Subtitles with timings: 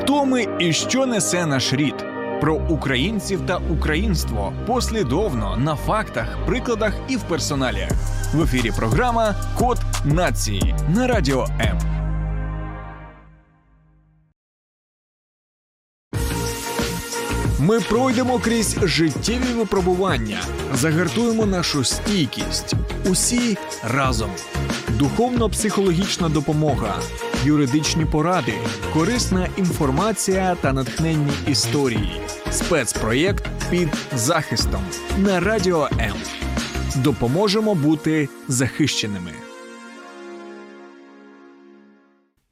[0.00, 1.94] Хто ми і що несе наш рід?
[2.40, 7.90] Про українців та українство послідовно на фактах, прикладах і в персоналіях.
[8.34, 11.78] В ефірі програма Код нації на радіо М.
[17.58, 20.40] Ми пройдемо крізь життєві випробування,
[20.74, 22.74] загартуємо нашу стійкість.
[23.10, 24.30] Усі разом.
[25.00, 26.98] Духовно-психологічна допомога,
[27.44, 28.54] юридичні поради,
[28.92, 32.20] корисна інформація та натхненні історії.
[32.50, 34.82] Спецпроєкт під захистом
[35.18, 36.14] на радіо М.
[36.96, 39.32] Допоможемо бути захищеними.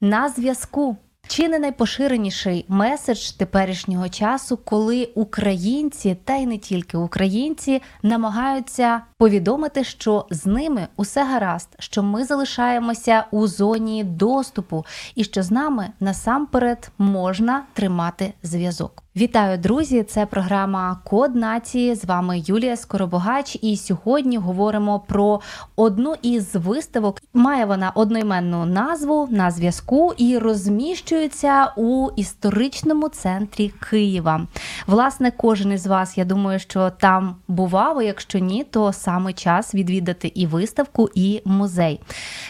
[0.01, 0.97] На зв'язку.
[1.31, 9.83] Чи не найпоширеніший меседж теперішнього часу, коли українці, та й не тільки українці, намагаються повідомити,
[9.83, 15.89] що з ними усе гаразд, що ми залишаємося у зоні доступу, і що з нами
[15.99, 19.03] насамперед можна тримати зв'язок.
[19.15, 20.03] Вітаю, друзі!
[20.03, 21.95] Це програма Код нації.
[21.95, 23.57] З вами Юлія Скоробогач.
[23.61, 25.41] І сьогодні говоримо про
[25.75, 27.21] одну із виставок.
[27.33, 34.47] Має вона одноіменну назву на зв'язку і розміщується у історичному центрі Києва.
[34.87, 37.97] Власне, кожен із вас, я думаю, що там бував.
[37.97, 41.99] а Якщо ні, то саме час відвідати і виставку, і музей.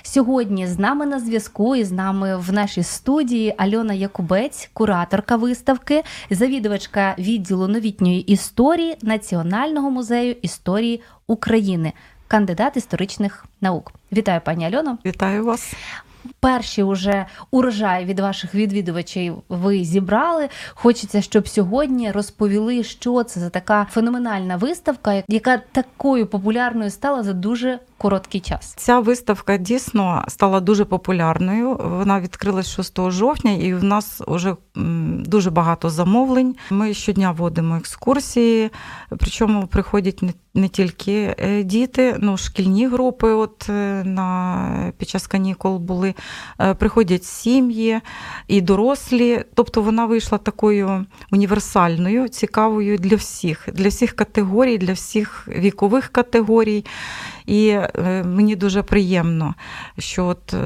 [0.02, 6.03] Сьогодні з нами на зв'язку і з нами в нашій студії Альона Якубець, кураторка виставки.
[6.50, 11.94] Завідувачка відділу новітньої історії Національного музею історії України,
[12.28, 13.92] кандидат історичних наук.
[14.11, 14.97] Вітаю, пані Альоно.
[15.05, 15.73] Вітаю вас.
[16.39, 20.50] Перші уже урожай від ваших відвідувачів ви зібрали.
[20.73, 27.33] Хочеться, щоб сьогодні розповіли, що це за така феноменальна виставка, яка такою популярною стала за
[27.33, 28.73] дуже короткий час.
[28.78, 31.78] Ця виставка дійсно стала дуже популярною.
[31.83, 34.55] Вона відкрилась 6 жовтня, і в нас вже
[35.25, 36.55] дуже багато замовлень.
[36.70, 38.70] Ми щодня водимо екскурсії,
[39.09, 40.23] причому приходять
[40.54, 43.32] не тільки е, діти, ну шкільні групи.
[43.32, 46.14] От е, на під час канікул були,
[46.59, 48.02] е, приходять сім'ї
[48.48, 49.43] і дорослі.
[49.54, 56.86] Тобто вона вийшла такою універсальною, цікавою для всіх, для всіх категорій, для всіх вікових категорій.
[57.49, 59.55] І е, мені дуже приємно,
[59.98, 60.58] що от е,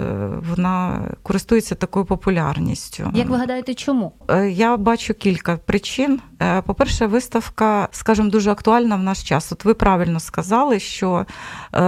[0.49, 3.11] вона користується такою популярністю.
[3.13, 4.11] Як ви гадаєте, чому?
[4.29, 6.19] Е, я бачу кілька причин.
[6.65, 9.51] По-перше, виставка, скажімо, дуже актуальна в наш час.
[9.51, 11.25] От ви правильно сказали, що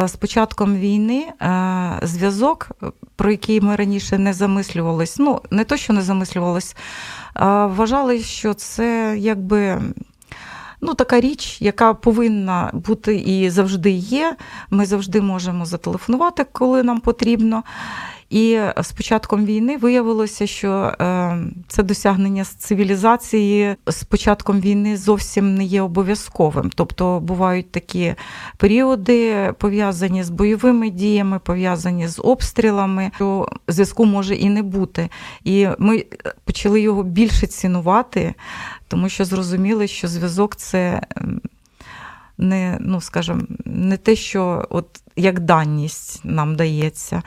[0.05, 1.25] з початком війни
[2.01, 2.71] зв'язок,
[3.15, 6.75] про який ми раніше не замислювались, ну не то, що не замислювались,
[7.33, 9.81] а вважали, що це якби
[10.85, 14.35] ну, така річ, яка повинна бути і завжди є.
[14.69, 17.63] Ми завжди можемо зателефонувати, коли нам потрібно.
[18.29, 21.37] І з початком війни виявилося, що е,
[21.67, 26.71] це досягнення цивілізації з початком війни зовсім не є обов'язковим.
[26.75, 28.15] Тобто бувають такі
[28.57, 35.09] періоди, пов'язані з бойовими діями, пов'язані з обстрілами, що зв'язку може і не бути.
[35.43, 36.05] І ми
[36.43, 38.33] почали його більше цінувати,
[38.87, 41.01] тому що зрозуміли, що зв'язок це.
[42.37, 47.23] Не, ну скажімо, не те, що от як даність нам дається.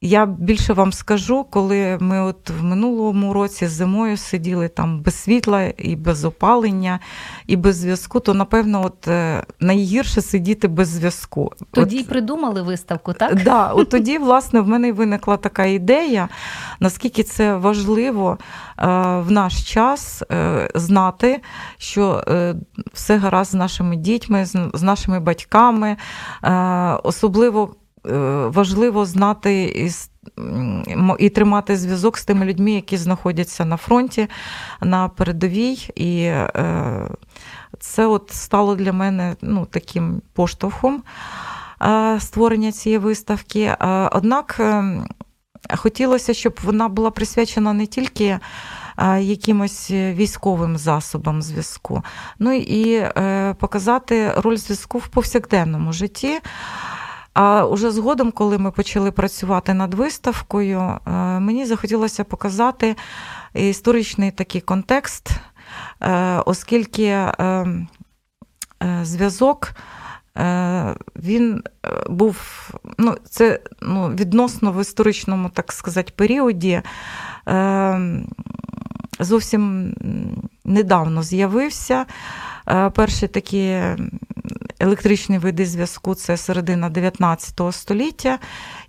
[0.00, 5.72] Я більше вам скажу, коли ми от в минулому році зимою сиділи там без світла
[5.78, 7.00] і без опалення,
[7.46, 11.52] і без зв'язку, то напевно, от е, найгірше сидіти без зв'язку.
[11.70, 13.42] Тоді от, придумали виставку, так?
[13.42, 16.28] Да, от тоді, власне, в мене виникла така ідея,
[16.80, 18.38] наскільки це важливо
[18.78, 18.86] е,
[19.18, 21.40] в наш час е, знати,
[21.78, 22.24] що
[22.92, 24.44] все гаразд з нашими дітьми,
[24.74, 25.96] з нашими батьками,
[27.02, 27.74] особливо.
[28.06, 29.90] Е, важливо знати і
[31.18, 34.28] і тримати зв'язок з тими людьми, які знаходяться на фронті,
[34.80, 35.90] на передовій.
[35.94, 37.08] І е,
[37.78, 41.02] це от стало для мене ну, таким поштовхом
[41.82, 43.76] е, створення цієї виставки.
[44.12, 44.60] Однак
[45.76, 48.38] хотілося, щоб вона була присвячена не тільки.
[49.20, 52.02] Якимось військовим засобам зв'язку,
[52.38, 53.04] ну і
[53.58, 56.40] показати роль зв'язку в повсякденному житті.
[57.40, 61.10] А уже згодом, коли ми почали працювати над виставкою, е,
[61.40, 62.96] мені захотілося показати
[63.54, 65.30] історичний такий контекст,
[66.02, 67.66] е, оскільки е,
[69.02, 69.72] зв'язок.
[71.16, 71.62] Він
[72.08, 72.38] був
[72.98, 76.82] ну, це ну, відносно в історичному, так сказати, періоді.
[79.20, 79.94] Зовсім
[80.64, 82.06] недавно з'явився.
[82.94, 83.80] Перші такі
[84.80, 88.38] електричні види зв'язку це середина 19 століття.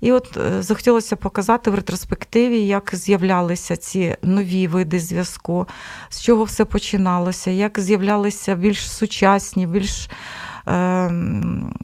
[0.02, 5.68] І от е, захотілося показати в ретроспективі, як з'являлися ці нові види зв'язку,
[6.10, 10.10] з чого все починалося, як з'являлися більш сучасні, більш е,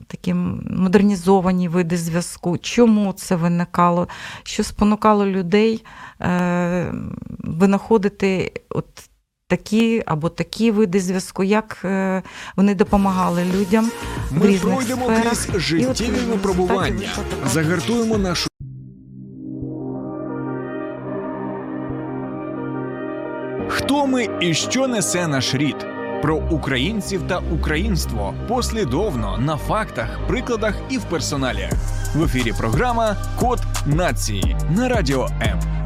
[0.08, 4.08] такі модернізовані види зв'язку, чому це виникало,
[4.44, 5.86] що спонукало людей
[6.22, 6.94] е,
[7.40, 8.86] винаходити от
[9.48, 12.24] такі або такі види зв'язку, як е,
[12.56, 13.92] вони допомагали людям.
[14.32, 15.46] в Ми різних пройдемо сферах.
[15.46, 17.10] крізь життєві випробування,
[17.54, 18.48] загартуємо нашу.
[23.68, 25.76] Хто ми і що несе наш рід?
[26.26, 31.70] Про українців та українство послідовно на фактах, прикладах і в персоналі.
[32.16, 35.85] В ефірі програма Код нації на радіо М.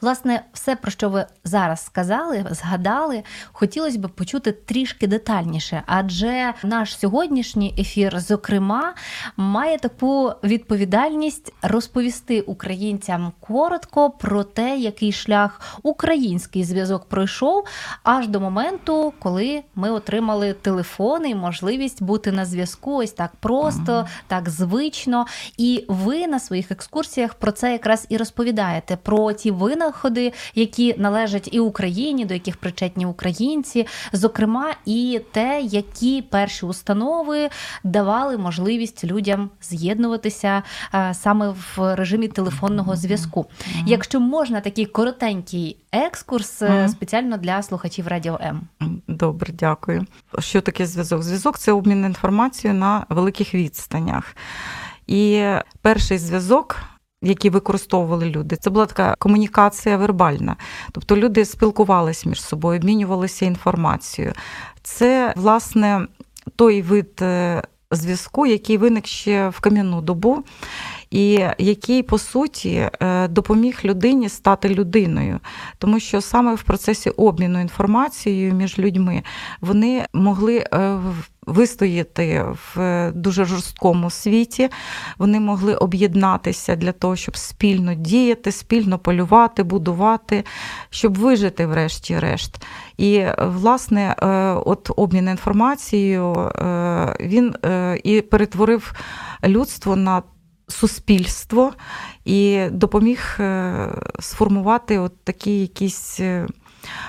[0.00, 3.22] Власне, все, про що ви зараз сказали, згадали,
[3.52, 8.94] хотілося б почути трішки детальніше, адже наш сьогоднішній ефір, зокрема,
[9.36, 17.66] має таку відповідальність розповісти українцям коротко про те, який шлях український зв'язок пройшов,
[18.02, 24.06] аж до моменту, коли ми отримали телефони і можливість бути на зв'язку ось так просто,
[24.26, 25.26] так звично.
[25.56, 29.50] І ви на своїх екскурсіях про це якраз і розповідаєте: про ті
[29.88, 37.48] винаходи, які належать і Україні, до яких причетні українці, зокрема, і те, які перші установи
[37.84, 40.62] давали можливість людям з'єднуватися
[40.94, 43.46] е, саме в режимі телефонного зв'язку.
[43.86, 48.60] Якщо можна, такий коротенький екскурс е, спеціально для слухачів Радіо М.
[49.08, 50.06] Добре, дякую.
[50.38, 51.22] Що таке зв'язок?
[51.22, 54.36] Зв'язок це обмін інформацією на великих відстанях.
[55.06, 55.44] І
[55.82, 56.76] перший зв'язок.
[57.22, 60.56] Які використовували люди, це була така комунікація вербальна.
[60.92, 64.34] Тобто люди спілкувалися між собою, обмінювалися інформацією.
[64.82, 66.06] Це, власне,
[66.56, 70.44] той вид е, зв'язку, який виник ще в кам'яну добу,
[71.10, 75.40] і який, по суті, е, допоміг людині стати людиною.
[75.78, 79.22] Тому що саме в процесі обміну інформацією між людьми
[79.60, 80.98] вони могли е,
[81.46, 82.44] вистояти
[82.74, 84.68] в дуже жорсткому світі,
[85.18, 90.44] вони могли об'єднатися для того, щоб спільно діяти, спільно полювати, будувати,
[90.90, 92.64] щоб вижити, врешті-решт.
[92.96, 94.14] І е, власне,
[94.66, 96.50] от обмін інформацією
[97.20, 97.54] він
[98.04, 98.92] і перетворив
[99.44, 100.22] людство на
[100.68, 101.72] суспільство
[102.24, 103.88] і допоміг е,
[104.20, 106.20] сформувати от такі якісь.
[106.20, 106.46] е,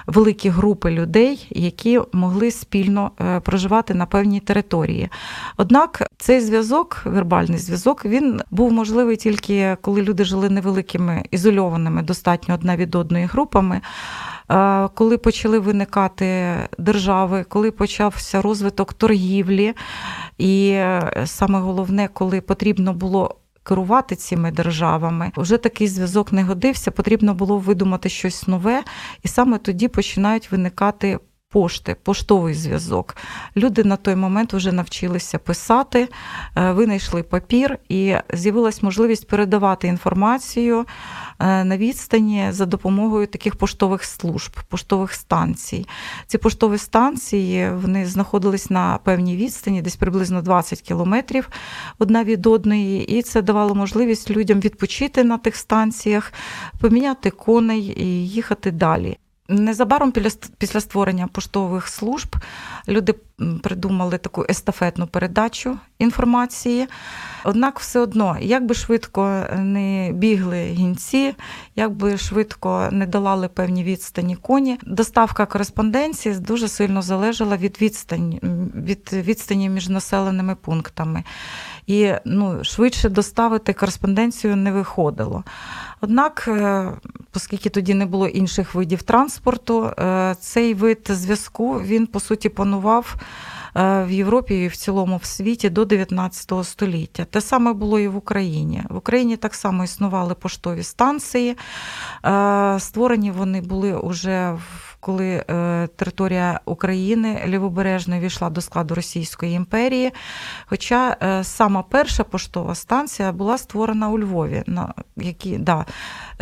[0.08, 5.10] Великі групи людей, які могли спільно е, проживати на певній території.
[5.58, 12.54] Однак цей зв'язок, вербальний зв'язок, він був можливий тільки коли люди жили невеликими ізольованими, достатньо
[12.56, 13.82] одна від одної групами.
[14.94, 19.74] Коли почали виникати держави, коли почався розвиток торгівлі,
[20.38, 20.82] і
[21.26, 23.36] саме головне, коли потрібно було
[23.70, 28.84] керувати цими державами, вже такий зв'язок не годився, потрібно було видумати щось нове,
[29.24, 31.20] і саме тоді починають виникати.
[31.52, 33.16] Пошти, поштовий зв'язок.
[33.58, 36.10] Люди на той момент вже навчилися писати,
[36.56, 40.86] е, винайшли папір, і з'явилась можливість передавати інформацію
[41.40, 45.86] на відстані за допомогою таких поштових служб, поштових станцій.
[46.28, 51.50] Ці поштові станції вони знаходились на певній відстані, десь приблизно 20 кілометрів
[52.00, 56.34] одна від одної, і це давало можливість людям відпочити на тих станціях,
[56.80, 59.18] поміняти коней і їхати далі.
[59.50, 60.12] Незабаром
[60.58, 62.36] після- створення поштових служб
[62.88, 63.14] люди
[63.64, 66.88] придумали таку естафетну передачу інформації.
[67.44, 71.36] Однак, все одно, як би швидко не бігли гінці,
[71.76, 78.40] як би швидко не долали певні відстані коні, доставка кореспонденції дуже сильно залежала від відстані,
[78.76, 81.24] від відстані між населеними пунктами.
[81.90, 85.44] І ну, швидше доставити кореспонденцію не виходило.
[86.02, 86.92] Однак, е,
[87.36, 93.16] оскільки тоді не було інших видів транспорту, е, цей вид зв'язку він по суті панував
[93.76, 97.26] е, в Європі і в цілому в світі до 19 століття.
[97.26, 98.84] Те саме було і в Україні.
[98.90, 101.58] В Україні так само існували поштові станції.
[102.80, 110.12] Створені вони були уже в- коли е, територія України лівобережно війшла до складу Російської імперії.
[110.66, 114.64] Хоча е, сама перша поштова станція була створена у Львові.
[114.68, 115.86] На які, да,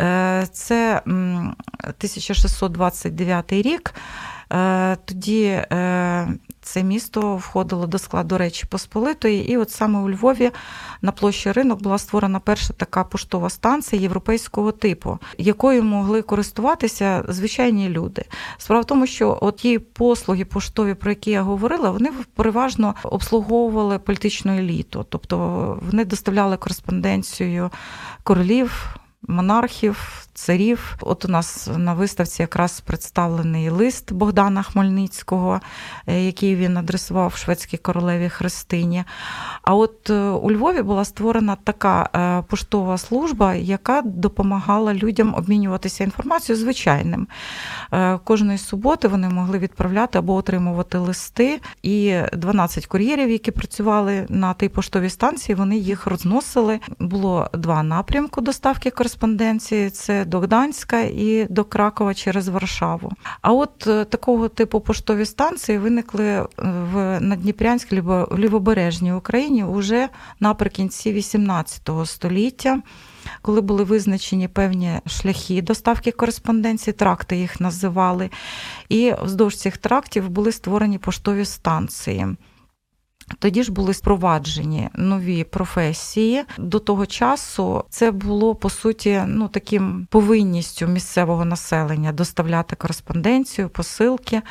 [0.00, 3.94] е, це 1629 рік.
[5.04, 5.62] Тоді
[6.68, 10.50] це місто входило до складу Речі Посполитої, і от саме у Львові
[11.02, 17.88] на площі ринок була створена перша така поштова станція європейського типу, якою могли користуватися звичайні
[17.88, 18.24] люди.
[18.58, 23.98] Справа в тому, що от ті послуги поштові, про які я говорила, вони переважно обслуговували
[23.98, 25.38] політичну еліту, тобто
[25.82, 27.70] вони доставляли кореспонденцію
[28.22, 28.96] королів
[29.28, 30.96] монархів, царів.
[31.00, 35.60] От у нас на виставці якраз представлений лист Богдана Хмельницького,
[36.06, 39.04] е, який він адресував шведській королеві Христині.
[39.62, 46.04] А от е, у Львові була створена така е, поштова служба, яка допомагала людям обмінюватися
[46.04, 47.26] інформацією звичайним.
[48.24, 54.68] Кожної суботи вони могли відправляти або отримувати листи, і 12 кур'єрів, які працювали на тій
[54.68, 56.80] поштовій станції, вони їх розносили.
[56.98, 59.17] Було два напрямку доставки кореспонденції:
[59.92, 63.12] це до Гданська і до Кракова через Варшаву.
[63.42, 66.46] А от е, такого типу поштові станції виникли е,
[66.92, 70.08] в Надніпрянській в лівобережній Україні уже
[70.40, 72.82] наприкінці XVIII століття.
[73.42, 78.30] Коли були визначені певні шляхи доставки кореспонденції, тракти їх називали,
[78.88, 82.26] і вздовж цих трактів були створені поштові станції.
[83.38, 86.44] Тоді ж були спроваджені нові професії.
[86.58, 94.42] До того часу це було по суті ну таким повинністю місцевого населення доставляти кореспонденцію, посилки.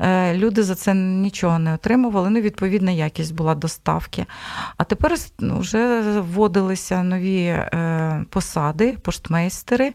[0.00, 2.30] Е, люди за це нічого не отримували.
[2.30, 4.26] Ну, відповідна якість була доставки.
[4.76, 9.92] А тепер ну, вже вводилися нові е, посади, поштмейстери,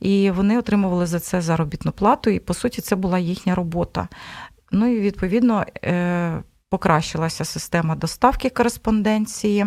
[0.00, 2.30] і вони отримували за це заробітну плату.
[2.30, 4.08] І по суті, це була їхня робота.
[4.72, 5.64] Ну і відповідно.
[6.74, 9.66] Покращилася система доставки кореспонденції.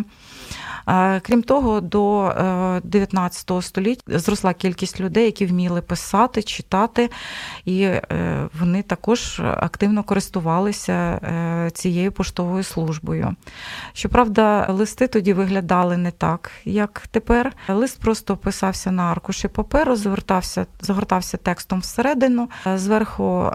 [1.22, 2.32] Крім того, до
[2.84, 7.10] 19 е, століття зросла кількість людей, які вміли писати, читати,
[7.64, 8.02] і е,
[8.60, 13.36] вони також активно користувалися е, цією поштовою службою.
[13.92, 17.52] Щоправда, листи тоді виглядали не так, як тепер.
[17.68, 23.52] Лист просто писався на аркуші паперу, звертався, загортався текстом всередину, зверху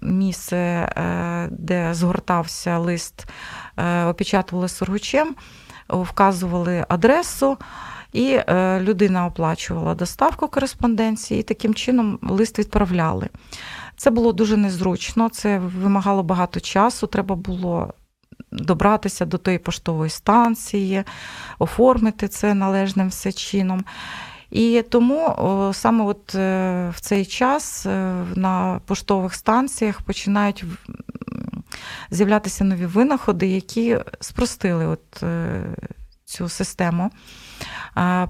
[0.00, 0.88] місце,
[1.50, 3.26] де згортався лист,
[4.06, 5.34] опечатували сургучем
[5.88, 7.58] вказували адресу.
[8.12, 13.28] І е, людина оплачувала доставку кореспонденції, і таким чином лист відправляли.
[13.96, 17.06] Це було дуже незручно, це вимагало багато часу.
[17.06, 17.94] Треба було
[18.52, 21.04] добратися до тої поштової станції,
[21.58, 23.84] оформити це належним все чином.
[24.50, 25.36] І тому
[25.72, 30.64] саме от е, в цей час е, на поштових станціях починають
[32.10, 35.64] з'являтися нові винаходи, які спростили от е,
[36.24, 37.10] цю систему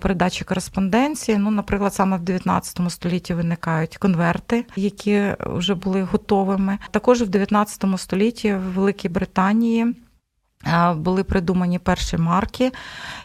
[0.01, 1.39] передачі кореспонденції.
[1.39, 6.79] Ну, Наприклад, саме в 19 столітті виникають конверти, які вже були готовими.
[6.91, 9.95] Також в 19 столітті в Великій Британії.
[10.95, 12.73] Були придумані перші марки,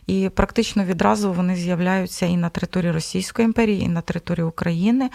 [0.07, 5.09] і практично відразу вони з'являються і на території Російської імперії, і на території України.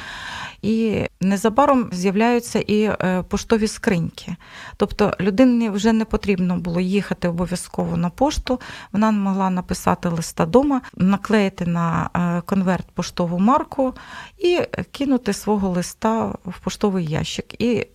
[0.63, 4.37] І незабаром з'являються і е, поштові скриньки.
[4.77, 8.61] Тобто людині вже не потрібно було їхати обов'язково на пошту.
[8.93, 13.95] Вона могла написати листа дома, наклеїти на е, конверт поштову марку
[14.39, 14.61] і
[14.91, 17.63] кинути свого листа в поштовий ящик.
[17.63, 17.87] І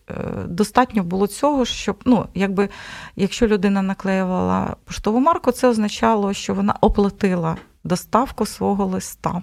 [0.48, 2.70] достатньо було цього, щоб ну, якби,
[3.16, 9.42] якщо людина наклеювала поштову марку, це означало, що вона оплатила доставку свого листа.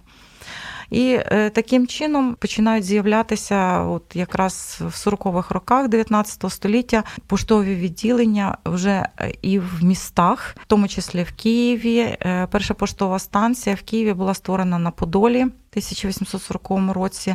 [0.91, 8.59] І е, таким чином починають з'являтися, от якраз в 40-х роках 19 століття, поштові відділення
[8.65, 11.99] вже е, і в містах, в тому числі в Києві.
[11.99, 15.47] Е, перша поштова станція в Києві була створена на Подолі.
[15.73, 17.35] 1840 році.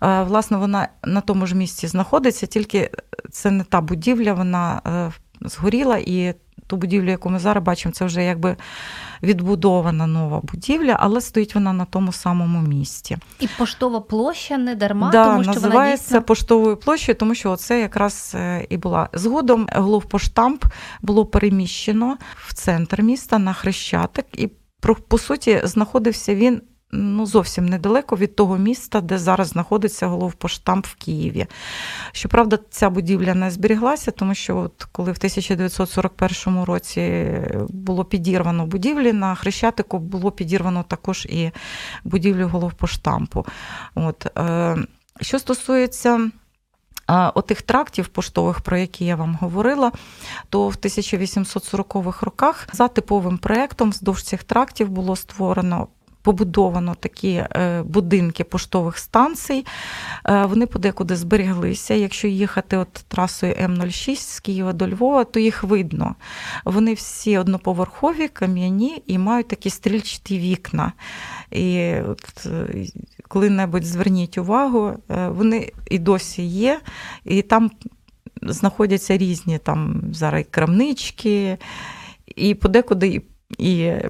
[0.00, 2.90] Власне, вона на тому ж місці знаходиться, тільки
[3.30, 4.80] це не та будівля, вона
[5.40, 6.34] згоріла, і
[6.70, 8.56] ту будівлю, яку ми зараз бачимо, це вже якби
[9.22, 13.16] відбудована нова будівля, але стоїть вона на тому самому місці.
[13.40, 16.22] І поштова площа не дарма, да, тому що називається вона дійсно...
[16.22, 19.68] поштовою площею, тому що це якраз е, і була згодом.
[19.72, 20.64] Головпоштамп
[21.02, 24.50] було переміщено в центр міста на Хрещатик, і
[25.08, 26.62] по суті знаходився він
[26.92, 31.46] ну, зовсім недалеко від того міста, де зараз знаходиться головпоштамп в Києві.
[32.12, 37.32] Щоправда, ця будівля не зберіглася, тому що от коли в 1941 році
[37.68, 41.50] було підірвано будівлі, на Хрещатику було підірвано також і
[42.04, 43.46] будівлю головпоштампу.
[43.94, 44.76] От, е,
[45.20, 46.30] Що стосується
[47.34, 49.92] Отих трактів поштових, про які я вам говорила,
[50.48, 55.88] то в 1840-х роках за типовим проєктом вздовж цих трактів було створено
[56.30, 59.66] побудовано такі е, будинки поштових станцій.
[60.26, 61.94] Е, вони подекуди збереглися.
[61.94, 66.14] Якщо їхати от трасою М06 з Києва до Львова, то їх видно.
[66.64, 70.92] Вони всі одноповерхові, кам'яні і мають такі стрільчаті вікна.
[71.50, 72.46] І от,
[73.28, 76.80] коли-небудь зверніть увагу, вони і досі є,
[77.24, 77.70] і там
[78.42, 81.58] знаходяться різні там зараз крамнички,
[82.36, 83.29] і подекуди і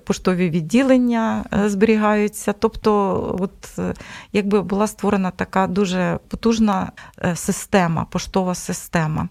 [0.05, 2.53] поштові відділення е, зберігаються.
[2.53, 3.95] Тобто, от е,
[4.33, 6.93] якби була створена така дуже потужна
[7.23, 9.29] е, система, поштова система.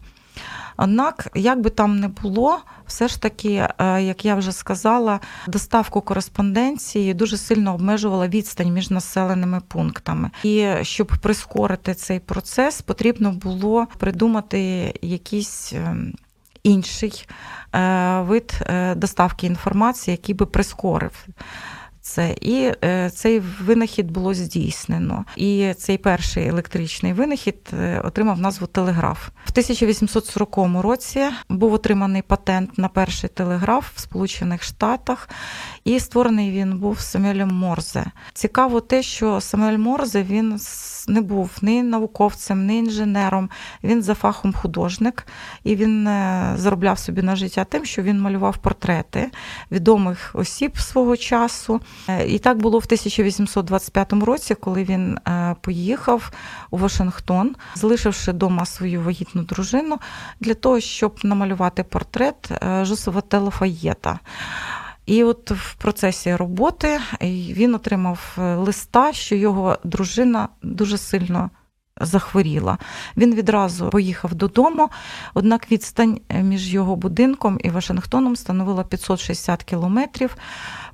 [0.78, 7.14] Однак, як би там не було, все ж таки, як я вже сказала, доставку кореспонденції
[7.14, 10.30] дуже сильно обмежувала відстань між населеними пунктами.
[10.44, 16.14] І щоб прискорити цей процес, потрібно було придумати якісь ем,
[16.64, 17.28] інший
[17.76, 21.28] е, вид е, доставки інформації, який би прискорив.
[22.10, 25.26] Це і е, цей винахід було здійснено.
[25.36, 27.56] І цей перший електричний винахід
[28.04, 29.28] отримав назву телеграф.
[29.28, 35.30] В 1840 році був отриманий патент на перший телеграф в Сполучених Штатах,
[35.84, 38.06] і створений він був Самюелем Морзе.
[38.34, 40.60] Цікаво те, що Самуель Морзе він
[41.08, 43.50] не був ні науковцем, ні інженером.
[43.84, 45.28] Він за фахом художник,
[45.64, 49.32] і він е, заробляв собі на життя тим, що він малював портрети
[49.72, 51.82] відомих осіб свого часу.
[52.08, 56.32] Е, і так було в 1825 році, коли він е, поїхав
[56.72, 60.00] у Вашингтон, залишивши вдома свою вагітну дружину
[60.40, 62.52] для того, щоб намалювати портрет
[62.84, 64.20] Жосова Телефаєта.
[65.10, 71.50] І от в процесі роботи він отримав е, листа, що його дружина дуже сильно
[72.02, 72.78] захворіла.
[73.18, 74.90] Він відразу поїхав додому,
[75.34, 80.36] однак відстань е, між його будинком і Вашингтоном становила 560 кілометрів.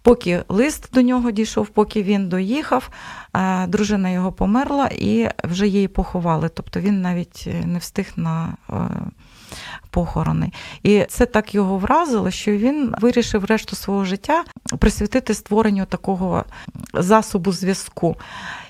[0.05, 2.89] Поки лист до нього дійшов, поки він доїхав,
[3.35, 6.49] е, дружина його померла і вже її поховали.
[6.49, 8.57] Тобто він навіть не встиг на
[9.89, 10.51] похорони.
[10.83, 14.43] І це так його вразило, що він вирішив решту свого життя
[14.79, 16.45] присвятити створенню такого
[16.93, 18.15] засобу зв'язку.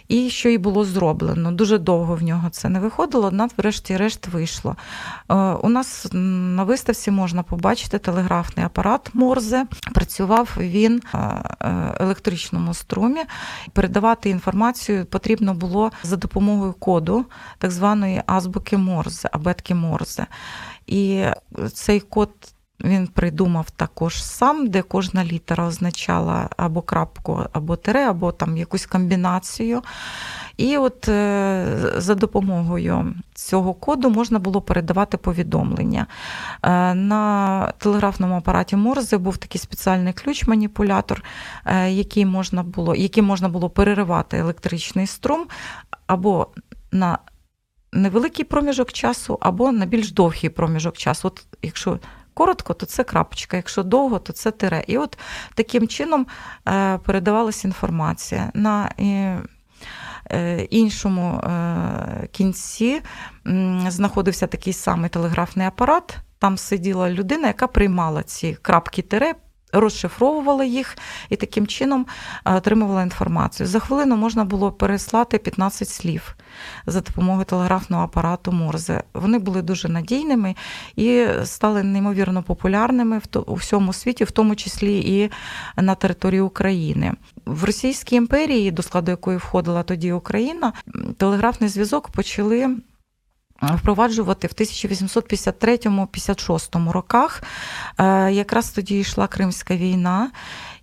[0.08, 1.52] І що і було зроблено.
[1.52, 4.76] Дуже довго в нього це не виходило, однак, врешті-решт, вийшло.
[5.30, 9.66] Е, у нас на виставці можна побачити телеграфний апарат Морзе.
[9.94, 11.44] Працював він в е,
[12.00, 13.22] електричному струмі.
[13.74, 17.26] Передавати інформацію потрібно було за допомогою коду
[17.58, 20.28] так званої азбуки Морзе, абетки Морзе.
[20.88, 21.26] І
[21.74, 22.30] цей код
[22.84, 28.86] він придумав також сам, де кожна літера означала або крапку, або тире, або там якусь
[28.86, 29.82] комбінацію.
[30.58, 36.08] І от е, за допомогою цього коду можна було передавати повідомлення.
[36.64, 41.24] Е, на телеграфному апараті Морзе був такий спеціальний ключ-маніпулятор,
[41.66, 45.46] е, який можна було, яким можна було переривати електричний струм
[46.08, 46.48] або
[46.92, 47.18] на
[47.94, 51.28] невеликий проміжок часу або на більш довгий проміжок часу.
[51.28, 52.00] От Якщо
[52.36, 54.84] коротко, то це крапочка, якщо довго, то це тире.
[54.88, 55.18] І от
[55.54, 56.28] таким чином
[56.68, 58.52] е, передавалася інформація.
[58.54, 59.42] На е,
[60.70, 63.02] іншому е, кінці
[63.88, 66.18] знаходився такий самий телеграфний апарат.
[66.40, 69.36] Там сиділа людина, яка приймала ці крапки тире,
[69.74, 70.98] розшифровувала їх
[71.30, 72.06] і таким чином
[72.46, 73.68] е, отримувала інформацію.
[73.68, 76.36] За хвилину можна було переслати 15 слів
[76.86, 79.04] за допомогою телеграфного апарату Морзе.
[79.14, 80.56] Вони були дуже надійними
[80.96, 85.32] і стали неймовірно популярними у всьому світі, в тому числі і
[85.82, 87.14] на території України.
[87.46, 90.74] В Російській імперії, до складу якої входила тоді Україна,
[91.18, 92.78] телеграфний зв'язок почали
[93.62, 97.44] впроваджувати в 1853-56 роках.
[97.98, 100.32] Е, якраз тоді йшла Кримська війна,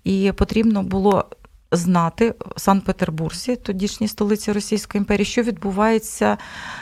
[0.04, 1.28] і потрібно було
[1.72, 6.38] знати в Санкт-Петербурзі, тодішній столиці Російської імперії, що відбувається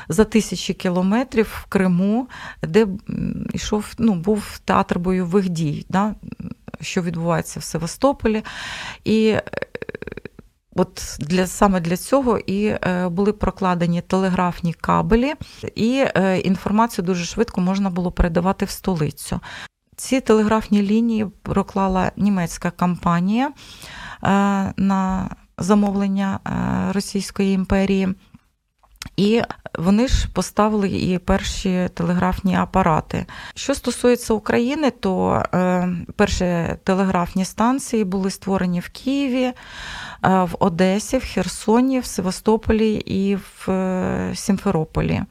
[0.09, 2.29] за тисячі кілометрів в Криму,
[2.63, 2.87] де
[3.53, 5.87] йшов, ну, був театр бойових дій.
[5.89, 6.15] Да?
[6.81, 8.43] Що відбувається в Севастополі,
[9.05, 9.37] і
[10.81, 15.35] От для саме для цього і е, були прокладені телеграфні кабелі,
[15.75, 19.41] і е, інформацію дуже швидко можна було передавати в столицю.
[19.97, 23.53] Ці телеграфні лінії проклала німецька компанія е,
[24.77, 26.41] на замовлення
[26.95, 28.09] Російської імперії.
[29.17, 29.43] І
[29.79, 33.27] вони ж поставили і перші телеграфні апарати.
[33.55, 35.43] Що стосується України, то
[36.17, 39.53] перші телеграфні станції були створені в Києві.
[40.25, 45.23] Е, в Одесі, в Херсоні, в Севастополі і в е, Сімферополі.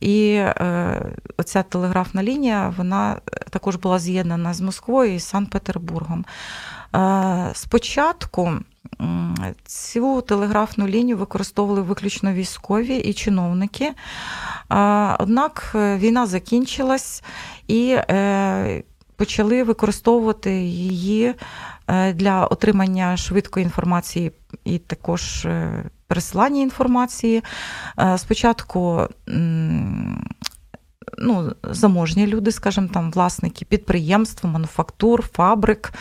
[0.00, 1.02] І е,
[1.36, 3.20] оця телеграфна лінія вона
[3.50, 6.24] також була з'єднана з Москвою і Санкт-Петербургом.
[7.52, 8.52] Спочатку
[9.64, 13.92] Цю телеграфну лінію використовували виключно військові і чиновники.
[15.18, 17.22] Однак е, війна закінчилась
[17.68, 18.82] і е,
[19.16, 21.34] почали використовувати її
[21.88, 24.32] е, для отримання швидкої інформації
[24.64, 25.46] і також
[26.06, 27.42] пересилання інформації.
[28.16, 29.08] Спочатку
[31.18, 35.92] ну, заможні люди, скажімо, там власники підприємств, мануфактур, фабрик.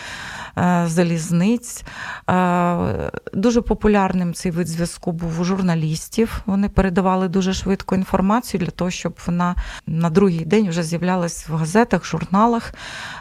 [0.59, 1.83] Е, залізниць.
[2.29, 6.41] Е, дуже популярним цей вид зв'язку був у журналістів.
[6.45, 9.55] Вони передавали дуже швидко інформацію для того, щоб вона
[9.87, 12.73] на другий день вже з'являлась в газетах, журналах.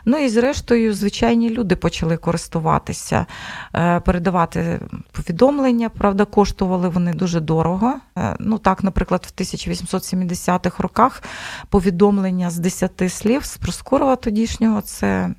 [0.04, 3.26] Ну і зрештою, звичайні люди почали користуватися,
[3.74, 4.80] е, передавати
[5.12, 5.88] повідомлення.
[5.88, 7.94] Правда, коштували вони дуже дорого.
[8.38, 11.22] Ну так, наприклад, в 1870-х роках
[11.70, 15.34] повідомлення з 10 слів з Проскурова тодішнього це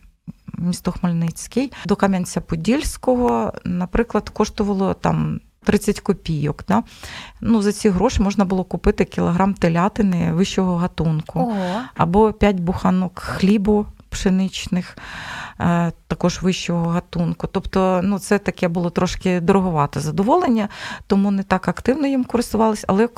[0.58, 5.40] місто Хмельницький, до Кам'янця-Подільського, наприклад, коштувало там.
[5.64, 6.64] 30 копійок.
[6.68, 6.84] Да?
[7.42, 11.82] Ну, За ці гроші можна було купити кілограм телятини вищого гатунку, Ого.
[11.96, 14.98] або 5 буханок хлібу пшеничних,
[15.60, 17.48] е, також вищого гатунку.
[17.48, 20.70] Тобто, ну, це таке було трошки дороговате задоволення,
[21.08, 23.10] тому не так активно їм користувалися, але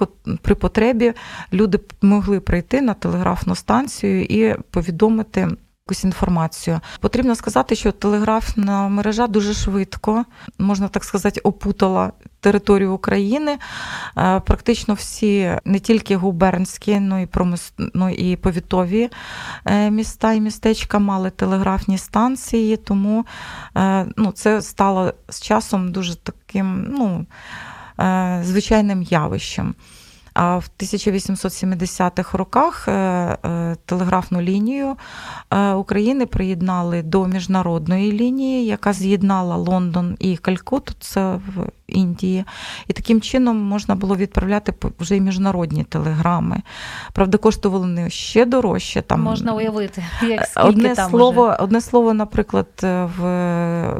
[0.41, 1.13] при потребі
[1.54, 5.47] люди могли прийти на телеграфну станцію і повідомити
[5.88, 6.80] якусь інформацію.
[7.00, 10.26] Потрібно сказати, що телеграфна мережа дуже швидко,
[10.60, 13.58] можна так сказати, опутала територію України.
[14.17, 17.74] Е, практично всі, не тільки губернські, ну і промис...
[17.94, 19.10] ну і повітові
[19.65, 23.26] е, міста і містечка мали телеграфні станції, тому
[23.78, 27.26] е, ну, це стало з часом дуже таким ну,
[28.44, 29.76] звичайним явищем.
[30.34, 34.96] А в 1870-х роках е, е, телеграфну лінію
[35.52, 41.39] е, України приєднали до міжнародної лінії, яка з'єднала Лондон і Калькуту, це
[41.91, 42.45] Індії.
[42.88, 46.62] І таким чином можна було відправляти вже й міжнародні телеграми.
[47.13, 49.01] Правда, коштували вони ще дорожче.
[49.01, 51.56] Там Можна уявити, як скільки одне там слово, уже.
[51.56, 52.67] одне слово, наприклад,
[53.17, 53.19] в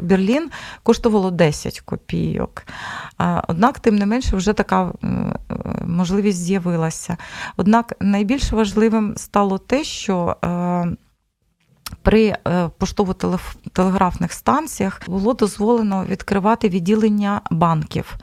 [0.02, 0.50] Берлін
[0.82, 2.62] коштувало 10 копійок.
[3.48, 4.92] Однак, тим не менше, вже така
[5.86, 7.16] можливість з'явилася.
[7.56, 10.96] Однак найбільш важливим стало те, що е,
[12.02, 12.36] при е,
[12.78, 18.14] поштово-телеграфних станціях було дозволено відкривати відділення банків,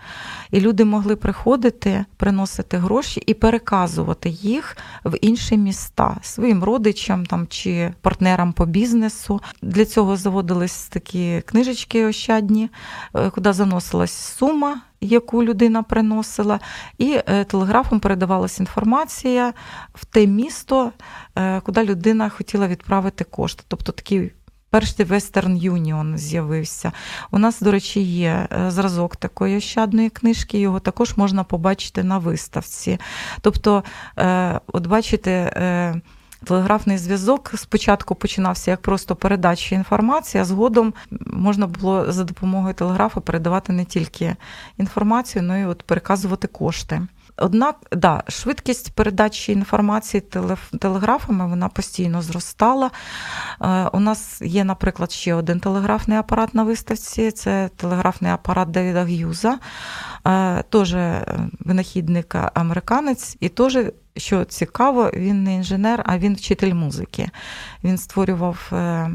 [0.52, 7.48] і люди могли приходити, приносити гроші і переказувати їх в інші міста своїм родичам там
[7.48, 9.42] чи партнерам по бізнесу.
[9.62, 12.70] Для цього заводились такі книжечки ощадні,
[13.16, 16.60] е, куди заносилась сума яку людина приносила,
[16.98, 19.54] і е, телеграфом передавалася інформація
[19.94, 20.92] в те місто,
[21.36, 23.64] е, куди людина хотіла відправити кошти.
[23.68, 24.32] Тобто такий
[24.70, 26.92] перший Western Union з'явився.
[27.32, 32.18] У нас, до речі, є е, зразок такої ощадної книжки, його також можна побачити на
[32.18, 33.00] виставці.
[33.42, 33.84] Тобто,
[34.68, 35.52] от бачите,
[36.44, 40.94] Телеграфний зв'язок спочатку починався як просто передача інформації, а згодом
[41.26, 44.36] можна було за допомогою телеграфу передавати не тільки
[44.78, 47.02] інформацію, але й от переказувати кошти.
[47.42, 50.22] Однак, да, швидкість передачі інформації
[50.80, 52.92] телеграфами вона постійно зростала.
[53.62, 59.04] Е, у нас є, наприклад, ще один телеграфний апарат на виставці це телеграфний апарат Девіда
[59.04, 59.60] Г'юза,
[60.28, 60.96] е, теж
[61.60, 63.78] винахідник американець, і теж,
[64.18, 67.30] що цікаво, він не інженер, а він вчитель музики.
[67.84, 68.70] Він створював.
[68.74, 69.12] Е,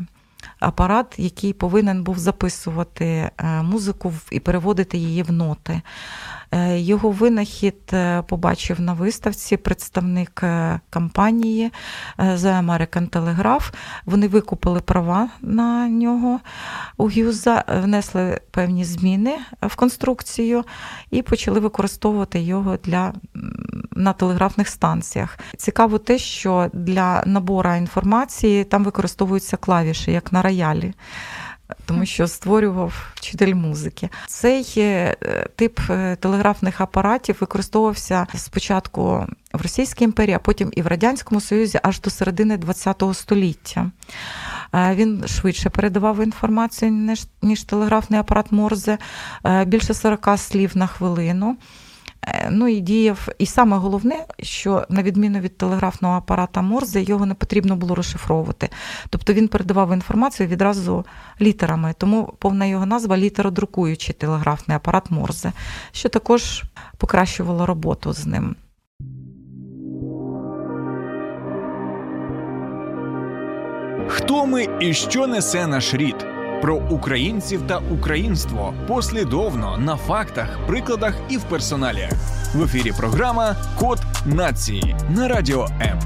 [0.60, 3.30] апарат, який повинен був записувати
[3.62, 5.82] музику і переводити її в ноти.
[6.54, 11.72] Е, його винахід е, побачив на виставці представник е, компанії
[12.18, 13.72] The American Telegraph.
[14.06, 16.40] Вони викупили права на нього
[16.96, 20.64] у Гюза, внесли певні зміни в конструкцію
[21.10, 23.12] і почали використовувати його для.
[23.96, 30.94] На телеграфних станціях цікаво те, що для набору інформації там використовуються клавіші, як на роялі
[31.86, 34.08] тому що створював вчитель музики.
[34.26, 35.16] Цей е,
[35.56, 41.80] тип е, телеграфних апаратів використовувався спочатку в Російській імперії, а потім і в Радянському Союзі
[41.82, 43.90] аж до середини ХХ століття.
[44.74, 48.98] Е, він швидше передавав інформацію, ніж телеграфний апарат Морзе,
[49.66, 51.56] більше 40 слів на хвилину.
[52.26, 57.26] Е, ну і діяв, і саме головне, що на відміну від телеграфного апарата Морзе, його
[57.26, 58.68] не потрібно було розшифровувати.
[59.10, 61.04] Тобто він передавав інформацію відразу
[61.40, 65.52] літерами, тому повна його назва літеродрукуючий телеграфний апарат Морзе,
[65.92, 66.62] що також
[66.98, 68.56] покращувало роботу з ним.
[74.08, 76.33] Хто ми і що несе наш рід?
[76.64, 82.08] Про українців та українство послідовно на фактах, прикладах і в персоналі.
[82.54, 85.98] В ефірі програма Код нації на радіо М.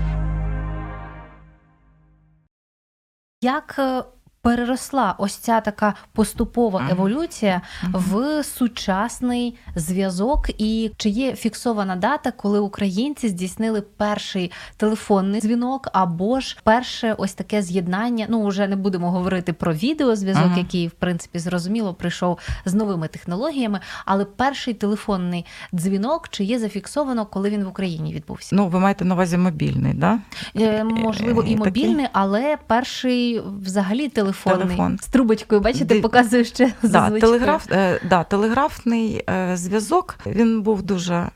[3.42, 4.02] Як е,
[4.48, 7.60] переросла ось ця така поступова еволюція
[7.92, 16.40] в сучасний зв'язок, і чи є фіксована дата, коли українці здійснили перший телефонний дзвінок, або
[16.40, 18.26] ж перше ось таке з'єднання?
[18.28, 20.58] Ну вже не будемо говорити про відеозв'язок, Ага.
[20.58, 27.26] який в принципі зрозуміло прийшов з новими технологіями, але перший телефонний дзвінок чи є зафіксовано,
[27.26, 28.56] коли він в Україні відбувся?
[28.56, 30.18] Ну, ви маєте на увазі мобільний, да?
[30.56, 31.56] Е, Можливо, і Такий?
[31.56, 34.08] мобільний, але перший взагалі
[34.44, 34.98] телефонний Телефон.
[35.02, 40.82] з трубочкою, бачите, Ди- показує ще Да, телеграф, е, да, телеграфний е, зв'язок він був
[40.82, 41.28] дуже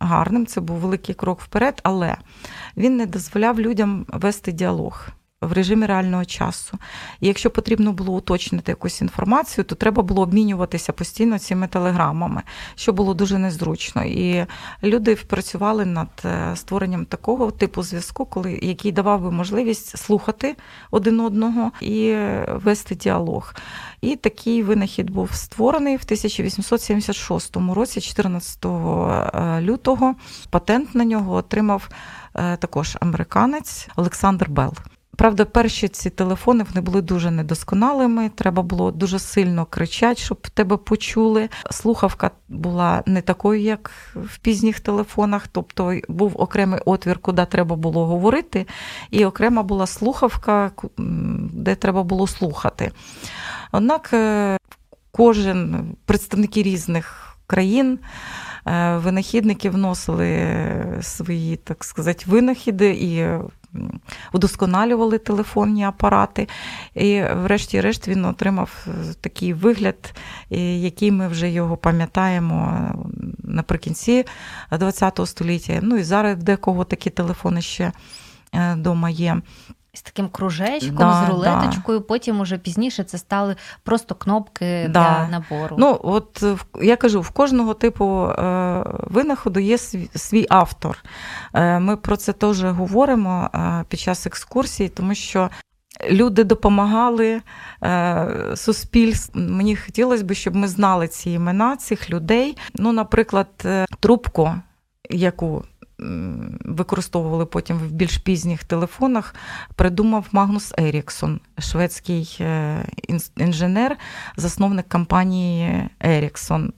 [0.00, 2.16] гарним, це був великий крок вперед, але
[2.76, 5.08] він не дозволяв людям вести діалог.
[5.44, 6.78] В режимі реального часу.
[7.20, 12.42] І якщо потрібно було уточнити якусь інформацію, то треба було обмінюватися постійно цими телеграмами,
[12.74, 14.04] що було дуже незручно.
[14.04, 14.46] І
[14.82, 20.56] люди працювали над е, створенням такого типу зв'язку, коли який давав би можливість слухати
[20.90, 23.54] один одного і вести діалог.
[24.00, 30.14] І такий винахід був створений в 1876 році, 14 е, лютого.
[30.50, 31.88] Патент на нього отримав
[32.34, 34.72] е, також американець Олександр Белл.
[35.16, 38.28] Правда, перші ці телефони вони були дуже недосконалими.
[38.34, 41.48] Треба було дуже сильно кричати, щоб тебе почули.
[41.70, 48.06] Слухавка була не такою, як в пізніх телефонах, тобто був окремий отвір, куди треба було
[48.06, 48.66] говорити,
[49.10, 50.70] і окрема була слухавка,
[51.52, 52.92] де треба було слухати.
[53.72, 54.56] Однак е,
[55.10, 57.98] кожен представники різних країн.
[58.66, 60.56] е, Винахідники вносили
[61.02, 63.26] свої, так сказати, винахіди і
[64.32, 66.48] удосконалювали телефонні апарати.
[66.94, 70.14] І, врешті-решт, він отримав е, такий вигляд,
[70.52, 72.94] е, який ми вже його пам'ятаємо е,
[73.38, 74.24] наприкінці
[74.70, 75.78] ХХ століття.
[75.82, 77.92] Ну і зараз декого такі телефони ще
[78.52, 79.40] вдома є.
[79.94, 82.00] З таким кружечком, Да, з рулеточкою.
[82.00, 84.90] Потім уже пізніше це стали просто кнопки Да.
[84.90, 85.76] для набору.
[85.78, 91.04] Ну, от е, я кажу, в кожного типу е, винаходу є свій, свій автор.
[91.54, 95.50] Е, Ми про це теж говоримо е, під час екскурсії, тому що.
[96.10, 97.40] Люди допомагали
[97.84, 99.40] е, суспільству.
[99.40, 102.56] Мені хотілося б, щоб ми знали ці імена цих людей.
[102.74, 103.48] Ну, наприклад,
[104.00, 104.54] трубку,
[105.10, 105.64] яку
[106.64, 109.34] використовували потім в більш пізніх телефонах,
[109.74, 112.84] придумав Магнус Еріксон, шведський е,
[113.36, 113.96] інженер,
[114.36, 116.72] засновник компанії Еріксон.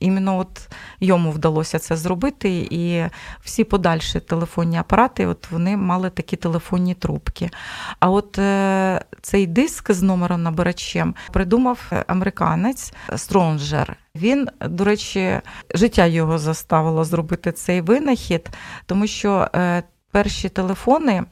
[0.00, 0.68] Іменно от
[1.00, 3.04] йому вдалося це зробити, і
[3.40, 7.50] всі подальші телефонні апарати, от вони мали такі телефонні трубки.
[8.00, 13.96] А от е, цей диск з номером набирачем придумав американець Стронджер.
[14.16, 15.40] Він, до речі,
[15.74, 18.48] життя його заставило зробити цей винахід,
[18.86, 21.24] тому що е, перші телефони.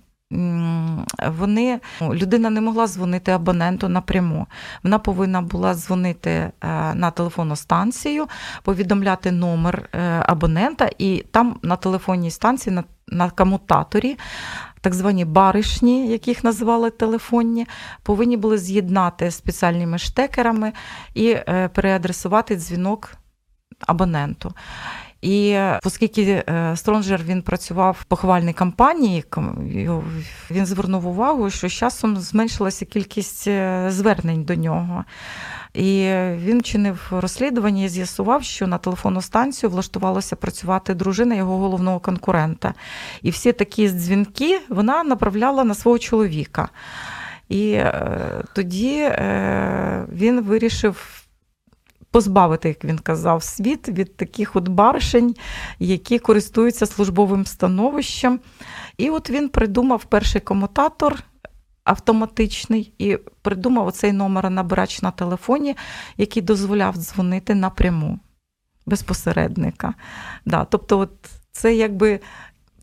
[1.29, 4.47] Вони ну, людина не могла дзвонити абоненту напряму.
[4.83, 6.53] Вона повинна була дзвонити е,
[6.95, 8.27] на телефонну станцію,
[8.63, 14.19] повідомляти номер е, абонента, і там на телефонній станції, на, на комутаторі,
[14.83, 17.67] так звані баришні, яких називали телефонні,
[18.03, 20.73] повинні були з'єднати спеціальними штекерами
[21.15, 23.13] і е, переадресувати дзвінок
[23.87, 24.55] абоненту.
[25.23, 29.25] І оскільки Стронджер він працював в поховальній кампанії,
[30.51, 35.05] він звернув увагу, що з часом зменшилася кількість е, звернень до нього.
[35.75, 42.01] І він чинив розслідування і з'ясував, що на телефонну станцію влаштувалося працювати дружина його головного
[42.01, 42.75] конкурента.
[43.23, 46.69] І всі такі дзвінки вона направляла на свого чоловіка.
[47.49, 51.22] І е, тоді е, він вирішив
[52.13, 55.35] позбавити, як він казав, світ від таких от баришень,
[55.79, 58.41] які користуються службовим становищем.
[58.97, 61.23] І от він придумав перший комутатор
[61.85, 65.77] автоматичний і придумав оцей номер набирач на телефоні,
[66.17, 68.19] який дозволяв дзвонити напряму
[68.87, 69.95] без посередника.
[70.47, 71.11] Да, тобто, от
[71.53, 72.21] це якби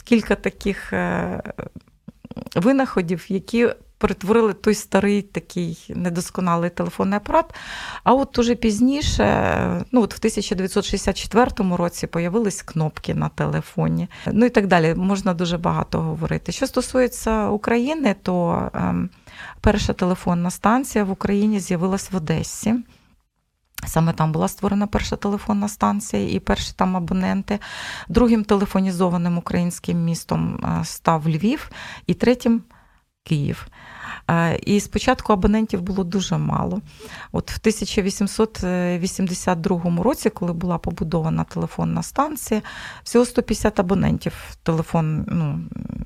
[0.04, 1.42] кілька таких е,
[2.56, 7.54] винаходів, які перетворили той старий такий недосконалий телефонний апарат.
[8.04, 14.08] А от уже пізніше, ну от в 1964 році, появились кнопки на телефоні.
[14.32, 14.96] Ну і так далі.
[14.96, 16.52] Можна дуже багато говорити.
[16.52, 19.10] Що стосується України, то ем,
[19.62, 22.76] перша телефонна станція в Україні з'явилась в Одесі.
[23.86, 27.60] Саме там була створена перша телефонна станція і перші там абоненти.
[28.10, 31.72] Другим телефонізованим українським містом е, став Львів,
[32.08, 32.62] і третім
[33.24, 33.68] Київ.
[34.66, 36.82] І спочатку абонентів було дуже мало.
[37.32, 42.62] От В 1882 році, коли була побудована телефонна станція,
[43.04, 45.60] всього 150 абонентів телефон, ну,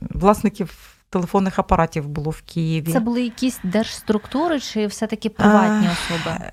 [0.10, 2.92] власників телефонних апаратів було в Києві.
[2.92, 6.52] Це були якісь держструктури чи все-таки приватні особи?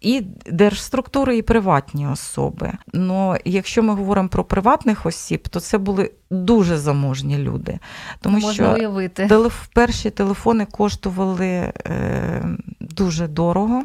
[0.00, 2.72] І держструктури, і приватні особи.
[2.92, 7.78] Ну, якщо ми говоримо про приватних осіб, то це були дуже заможні люди.
[8.20, 9.26] Тому Можна що уявити.
[9.26, 9.66] Телеф...
[9.72, 11.72] перші телефони коштували е,
[12.80, 13.84] дуже дорого.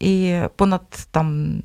[0.00, 1.62] І понад там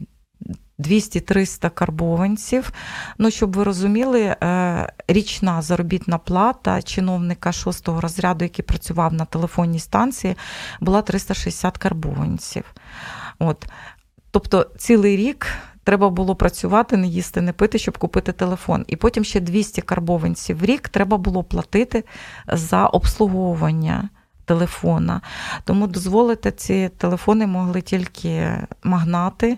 [0.82, 2.72] 200-300 карбованців.
[3.18, 9.80] Ну, щоб ви розуміли, е, річна заробітна плата чиновника шостого розряду, який працював на телефонній
[9.80, 10.36] станції,
[10.82, 12.64] була 360 карбованців.
[13.40, 13.66] От.
[14.32, 15.48] Тобто цілий рік.
[15.84, 18.86] Треба було працювати, не їсти, не пити, щоб купити телефон.
[18.88, 22.04] І потім ще 200 карбованців в рік треба було платити
[22.48, 24.10] за обслуговування
[24.46, 25.22] телефона.
[25.64, 28.52] Тому дозволити ці телефони могли тільки
[28.84, 29.58] магнати,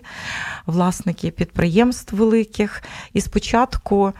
[0.66, 2.82] власники підприємств великих.
[3.12, 4.12] І спочатку,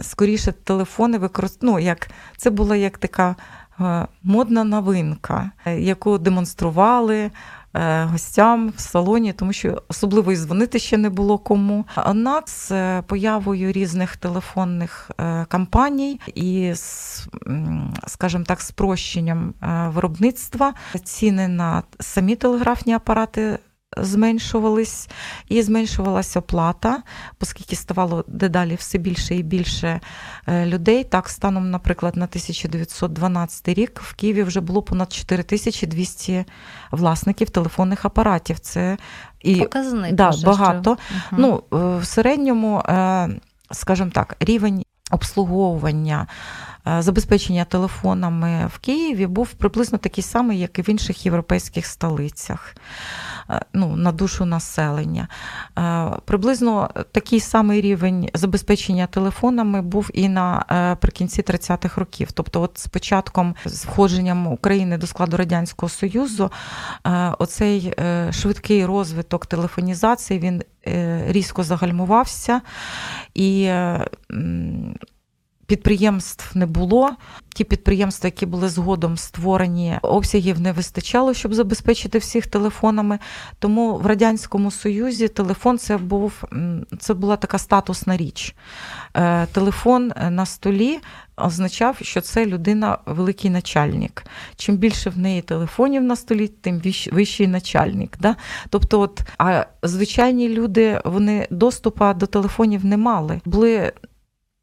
[0.00, 3.36] скоріше, телефони використовували, ну, як це була як така
[3.80, 7.30] е, модна новинка, яку демонстрували.
[7.76, 11.84] Е, гостям в салоні, тому що особливо і дзвонити ще не було кому.
[12.06, 17.28] Однак з е, появою різних телефонних е, кампаній і з,
[18.06, 19.54] скажімо так, спрощенням
[19.94, 23.58] виробництва ціни на самі телеграфні апарати
[23.96, 25.08] зменшувались
[25.48, 27.02] і зменшувалася оплата,
[27.40, 30.00] оскільки ставало дедалі все більше і більше
[30.46, 31.04] е, людей.
[31.04, 36.44] Так, станом, наприклад, на 1912 рік в Києві вже було понад 4200
[36.90, 38.58] власників телефонних апаратів.
[38.58, 38.96] Це
[39.40, 40.96] і Показник да, багато.
[41.26, 41.36] Що...
[41.38, 43.28] Ну, В середньому, е,
[43.70, 46.26] скажімо так, рівень обслуговування.
[46.88, 52.74] Е, забезпечення телефонами в Києві був приблизно такий самий, як і в інших європейських столицях.
[53.50, 55.28] Е, ну, на душу населення.
[55.78, 62.32] Е, приблизно такий самий рівень забезпечення телефонами був і наприкінці 30-х років.
[62.32, 66.50] Тобто, от з початком з входженням України до складу Радянського Союзу,
[67.38, 67.94] оцей
[68.30, 70.62] швидкий розвиток телефонізації він
[71.28, 72.60] різко загальмувався
[73.34, 73.70] і
[75.66, 77.10] підприємств не було.
[77.54, 83.18] Ті підприємства, які були згодом створені, обсягів не вистачало, щоб забезпечити всіх телефонами.
[83.58, 86.44] Тому в Радянському Союзі телефон це був
[86.98, 88.54] це була така статусна річ.
[89.14, 90.98] Е, телефон на столі
[91.36, 94.24] означав, що це людина великий начальник.
[94.56, 98.16] Чим більше в неї телефонів на столі, тим вищий начальник.
[98.20, 98.36] Да?
[98.70, 103.40] Тобто, от, а звичайні люди вони доступу до телефонів не мали.
[103.44, 103.92] Були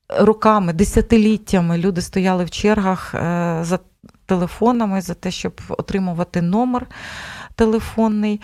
[0.10, 3.20] роками, десятиліттями люди стояли в чергах е,
[3.62, 3.80] за
[4.26, 6.88] телефонами, за те, щоб отримувати номер
[7.56, 8.42] телефонний.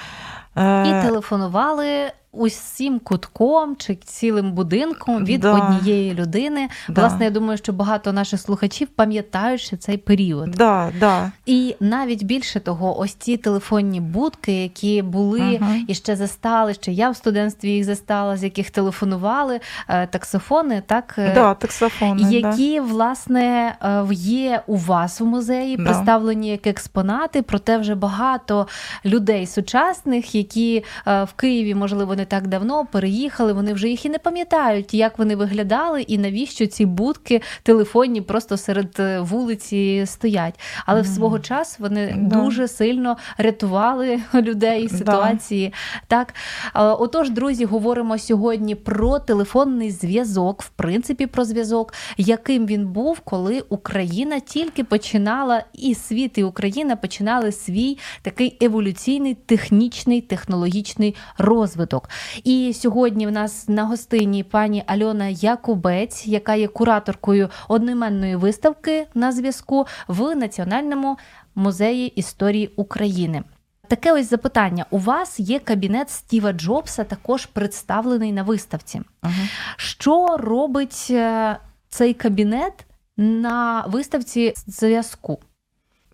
[0.55, 5.53] Е, І телефонували усім кутком чи цілим будинком від да.
[5.53, 6.69] однієї людини.
[6.89, 7.01] Да.
[7.01, 10.51] Власне, я думаю, що багато наших слухачів пам'ятають ще цей період.
[10.51, 11.31] Да, да.
[11.45, 15.71] І навіть більше того, ось ці телефонні будки, які були угу.
[15.87, 21.15] і ще застали, ще я в студентстві їх застала, з яких телефонували е, таксофони, так
[21.17, 27.77] е, да, таксофони, які власне е, є у вас в музеї, представлені як експонати, проте
[27.77, 28.67] вже багато
[29.05, 34.19] людей сучасних, які в Києві можливо не так давно переїхали, вони вже їх і не
[34.19, 40.59] пам'ятають, як вони виглядали і навіщо ці будки телефонні просто серед е, вулиці стоять.
[40.85, 41.03] Але mm.
[41.03, 42.27] в свого часу вони yeah.
[42.27, 45.67] дуже сильно рятували людей ситуації.
[45.67, 46.01] Yeah.
[46.07, 46.33] Так,
[46.73, 53.63] отож, друзі, говоримо сьогодні про телефонний зв'язок, в принципі, про зв'язок, яким він був, коли
[53.69, 62.08] Україна тільки починала, і світ, і Україна починали свій такий еволюційний технічний технологічний розвиток.
[62.43, 69.31] І сьогодні в нас на гостині пані Альона Якубець, яка є кураторкою одноіменної виставки на
[69.31, 71.17] зв'язку в Національному
[71.55, 73.43] музеї історії України.
[73.87, 79.01] Таке ось запитання: у вас є кабінет Стіва Джобса, також представлений на виставці.
[79.21, 79.43] Ага.
[79.77, 81.57] Що робить е,
[81.89, 82.85] цей кабінет
[83.17, 85.39] на виставці зв'язку?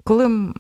[0.08, 0.54] Коли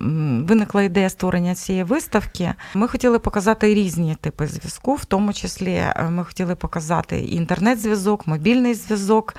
[0.48, 6.08] виникла ідея створення цієї виставки, ми хотіли показати різні типи зв'язку, в тому числі е,
[6.10, 9.36] ми хотіли показати інтернет-зв'язок, мобільний зв'язок.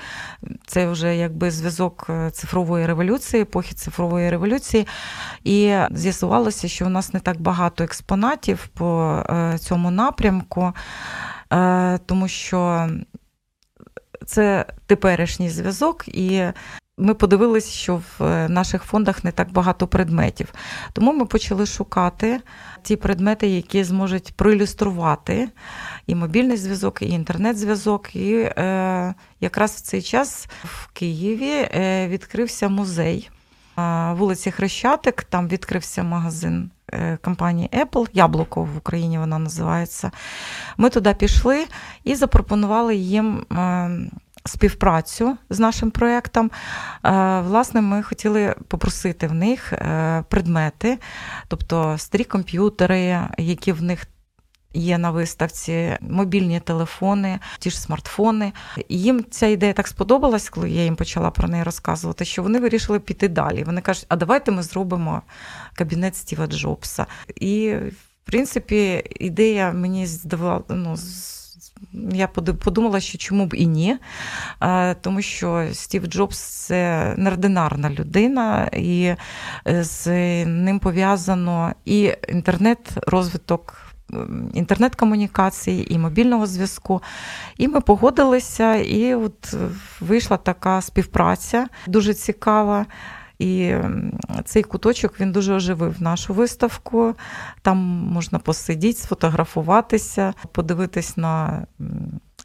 [0.67, 4.87] Це вже якби зв'язок е, цифрової революції, епохи цифрової революції.
[5.43, 10.73] І з'ясувалося, що у нас не так багато експонатів по е, цьому напрямку,
[12.05, 12.89] тому що
[14.25, 16.43] це теперішній зв'язок, і
[16.97, 20.53] ми подивилися, що в е, наших фондах не так багато предметів.
[20.93, 22.41] Тому ми почали шукати
[22.81, 25.49] ті предмети, які зможуть проілюструвати
[26.07, 28.15] і мобільний зв'язок, і інтернет-зв'язок.
[28.15, 33.29] І е, якраз в цей час в Києві е, відкрився музей
[34.11, 40.11] вулиці Хрещатик, там відкрився магазин е, компанії Apple, Яблуко в Україні вона називається.
[40.77, 41.65] Ми туди пішли
[42.03, 43.45] і запропонували їм.
[43.51, 43.89] Е,
[44.47, 46.51] співпрацю з нашим проєктом.
[47.05, 49.73] Е, власне, ми хотіли попросити в них
[50.29, 50.97] предмети,
[51.47, 54.07] тобто старі комп'ютери, які в них
[54.73, 58.53] є на виставці, мобільні телефони, ті ж смартфони.
[58.89, 62.99] Їм ця ідея так сподобалась, коли я їм почала про неї розказувати, що вони вирішили
[62.99, 63.63] піти далі.
[63.63, 65.21] Вони кажуть, а давайте ми зробимо
[65.73, 67.05] кабінет Стіва Джобса.
[67.35, 70.63] І, в принципі, ідея мені здавала.
[70.69, 70.97] ну,
[72.11, 73.97] я подумала, що чому б і ні,
[75.01, 79.15] тому що Стів Джобс це неординарна людина, і
[79.65, 80.07] з
[80.45, 83.87] ним пов'язано і інтернет-розвиток
[84.53, 87.01] інтернет-комунікації і мобільного зв'язку.
[87.57, 89.55] І ми погодилися, і от
[89.99, 92.85] вийшла така співпраця дуже цікава.
[93.39, 93.75] І
[94.45, 97.15] цей куточок він дуже оживив нашу виставку.
[97.61, 97.77] Там
[98.11, 101.65] можна посидіти, сфотографуватися, подивитись на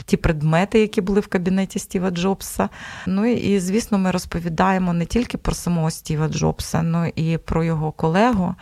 [0.05, 2.69] ті предмети, які були в кабінеті Стіва Джобса.
[3.07, 7.93] Ну і, звісно, ми розповідаємо не тільки про самого Стіва Джобса, але і про його
[7.93, 8.55] колегу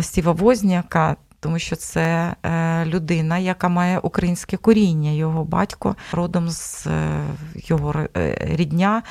[0.00, 5.10] Стіва Возняка тому що це е, людина, яка має українське коріння.
[5.10, 7.24] Його батько родом з е,
[7.54, 9.02] його е, рідня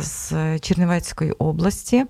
[0.00, 2.04] з Чернівецької області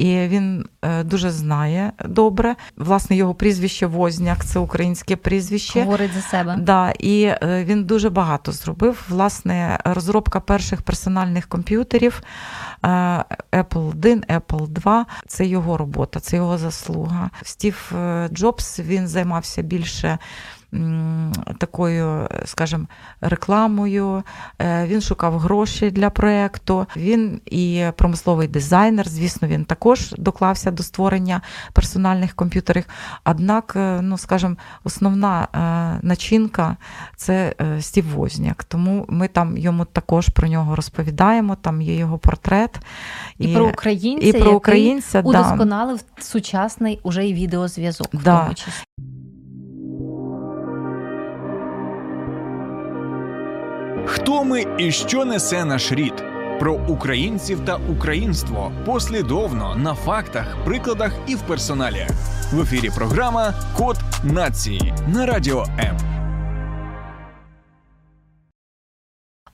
[0.00, 2.56] і він е, дуже знає добре.
[2.76, 5.80] Власне, його прізвище Возняк, це українське прізвище.
[5.80, 6.56] Говорить за себе.
[6.60, 9.04] Да, І е, він дуже багато зробив.
[9.08, 12.22] Власне, розробка перших персональних комп'ютерів
[12.84, 12.88] е,
[13.52, 17.30] Apple 1, Apple 2 це його робота, це його заслуга.
[17.42, 17.92] Стів
[18.32, 20.18] Джобс він займався більше
[21.58, 22.86] такою, скажімо,
[23.20, 24.22] рекламою.
[24.58, 26.86] Е, він шукав гроші для проєкту.
[26.96, 29.08] Він і промисловий дизайнер.
[29.08, 31.40] Звісно, він також доклався до створення
[31.72, 32.84] персональних комп'ютерів.
[33.24, 36.76] Однак, е, ну скажімо, основна е, начинка
[37.16, 38.64] це Стів Возняк.
[38.64, 41.56] Тому ми там йому також про нього розповідаємо.
[41.56, 42.80] Там є його портрет.
[43.38, 48.08] І, і про українця, і про українця, який удосконалив сучасний уже і відеозв'язок.
[48.12, 48.40] Да.
[48.40, 48.84] в тому числі.
[54.06, 56.24] Хто ми і що несе наш рід?
[56.60, 62.06] Про українців та українство послідовно на фактах, прикладах і в персоналі.
[62.52, 65.96] В ефірі програма Код нації на радіо М.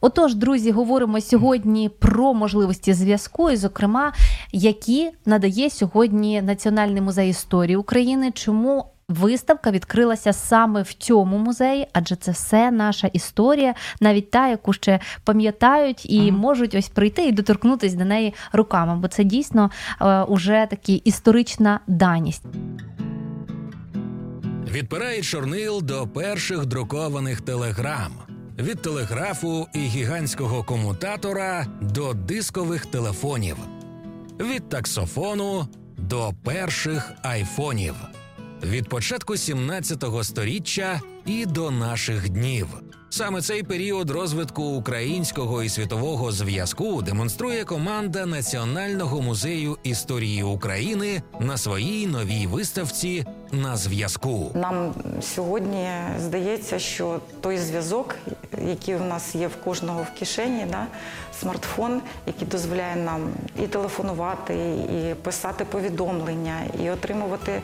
[0.01, 4.13] Отож, друзі, говоримо сьогодні про можливості зв'язку, і, зокрема,
[4.53, 8.31] які надає сьогодні Національний музей історії України.
[8.35, 14.73] Чому Виставка відкрилася саме в цьому музеї, адже це все наша історія, навіть та, яку
[14.73, 16.39] ще пам'ятають і ага.
[16.39, 21.81] можуть ось прийти і доторкнутися до неї руками, бо це дійсно е, уже такі історична
[21.87, 22.43] даність.
[24.71, 28.13] Відпирає чорнил до перших друкованих телеграм.
[28.59, 33.57] Від телеграфу і гігантського комутатора до дискових телефонів,
[34.41, 35.67] від таксофону
[35.99, 37.95] до перших айфонів
[38.63, 42.67] від початку 17 століття і до наших днів.
[43.11, 51.57] Саме цей період розвитку українського і світового зв'язку демонструє команда Національного музею історії України на
[51.57, 54.51] своїй новій виставці на зв'язку.
[54.55, 55.89] Нам сьогодні
[56.19, 58.15] здається, що той зв'язок,
[58.69, 60.87] який в нас є в кожного в кишені, да,
[61.41, 63.21] смартфон, який дозволяє нам
[63.65, 67.63] і телефонувати, і писати повідомлення, і отримувати.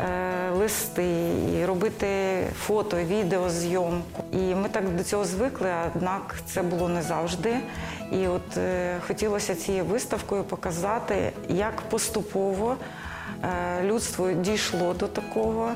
[0.00, 2.06] Е, листи, і робити
[2.58, 4.24] фото, відеозйомку.
[4.32, 7.56] І ми так до цього звикли, однак це було не завжди.
[8.12, 12.76] І от е, хотілося цією виставкою показати, як поступово
[13.44, 15.70] е, людство дійшло до такого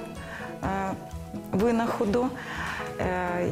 [1.53, 2.27] винаходу.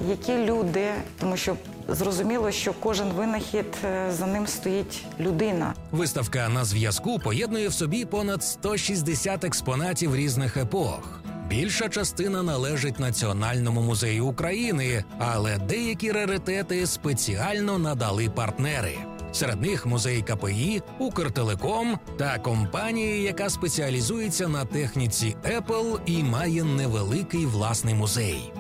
[0.09, 0.87] Які люди,
[1.21, 1.57] тому що
[1.89, 5.75] зрозуміло, що кожен винахід е, за ним стоїть людина.
[5.93, 11.21] Виставка на зв'язку поєднує в собі понад 160 експонатів різних епох.
[11.49, 18.99] Більша частина належить Національному музею України, але деякі раритети спеціально надали партнери.
[19.33, 27.47] Серед них музей КПІ, Укртелеком та компанія, яка спеціалізується на техніці Apple і має невеликий
[27.47, 28.53] власний музей.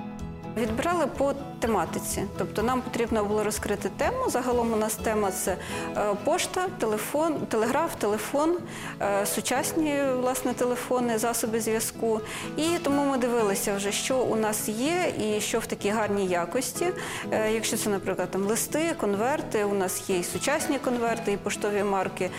[0.59, 4.25] Відбирали по тематиці, тобто нам потрібно було розкрити тему.
[4.29, 5.57] Загалом у нас тема це
[5.97, 8.57] е, пошта, телефон, телеграф, телефон,
[9.01, 12.21] е, сучасні власне телефони, засоби зв'язку.
[12.57, 16.87] І тому ми дивилися вже, що у нас є, і що в такій гарній якості.
[17.31, 21.83] Е, Якщо це, наприклад, там листи, конверти, у нас є і сучасні конверти, і поштові
[21.83, 22.31] марки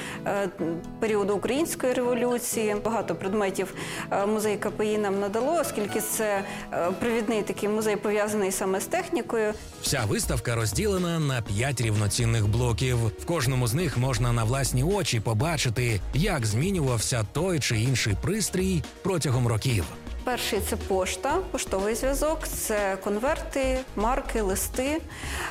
[1.00, 2.76] періоду української революції.
[2.86, 3.74] Багато предметів
[4.28, 6.44] музей КПІ нам надало, оскільки це
[7.00, 9.54] привідний такий музей пов'язаний саме з технікою.
[9.82, 12.98] Вся виставка розділена на п'ять рівноцінних блоків.
[12.98, 18.84] В кожному з них можна на власні очі побачити, як змінювався той чи інший пристрій
[19.04, 19.86] протягом років.
[20.30, 25.02] Перший це пошта, поштовий зв'язок, це конверти, марки, листи.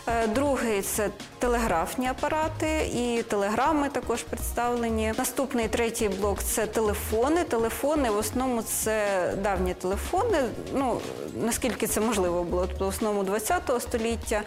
[0.07, 5.13] Е, Другий це телеграфні апарати і телеграми також представлені.
[5.19, 7.45] Наступний третій блок це телефони.
[7.45, 9.05] Телефони в основному це
[9.43, 10.39] давні телефони.
[10.75, 11.01] Ну
[11.41, 14.43] наскільки це можливо було, тобто в основному 20 століття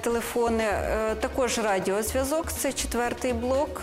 [0.00, 0.64] телефони.
[0.64, 3.82] Е, Також радіозв'язок це четвертий блок.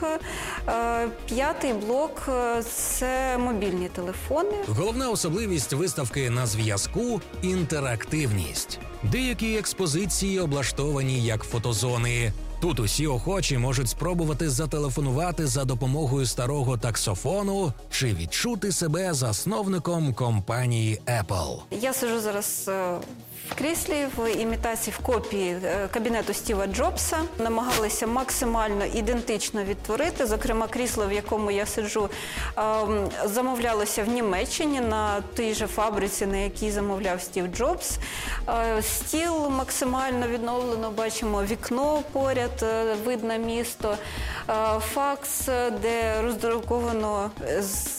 [0.67, 2.29] Е, П'ятий блок
[2.71, 4.55] це мобільні телефони.
[4.67, 8.79] Головна особливість виставки на зв'язку інтерактивність.
[9.03, 12.33] Деякі експозиції облаштовані як фотозони.
[12.61, 21.01] Тут усі охочі можуть спробувати зателефонувати за допомогою старого таксофону чи відчути себе засновником компанії
[21.05, 21.57] Apple.
[21.81, 22.97] Я сижу зараз е,
[23.49, 27.17] в кріслі в імітації в копії е, кабінету Стіва Джобса.
[27.39, 30.25] Намагалися максимально ідентично відтворити.
[30.25, 32.09] Зокрема, крісло, в якому я сиджу,
[32.57, 32.61] е,
[33.25, 37.97] замовлялося в Німеччині на тій же фабриці, на якій замовляв Стів Джобс.
[38.49, 40.91] Е, Стіл максимально відновлено.
[40.91, 43.97] Бачимо вікно поряд, е, видно місто,
[44.93, 45.45] факс,
[45.81, 47.31] де роздруковано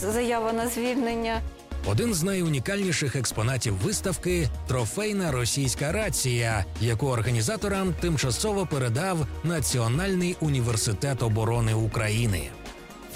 [0.01, 1.41] заява на звільнення.
[1.87, 11.75] Один з найунікальніших експонатів виставки трофейна російська рація, яку організаторам тимчасово передав Національний університет оборони
[11.75, 12.43] України.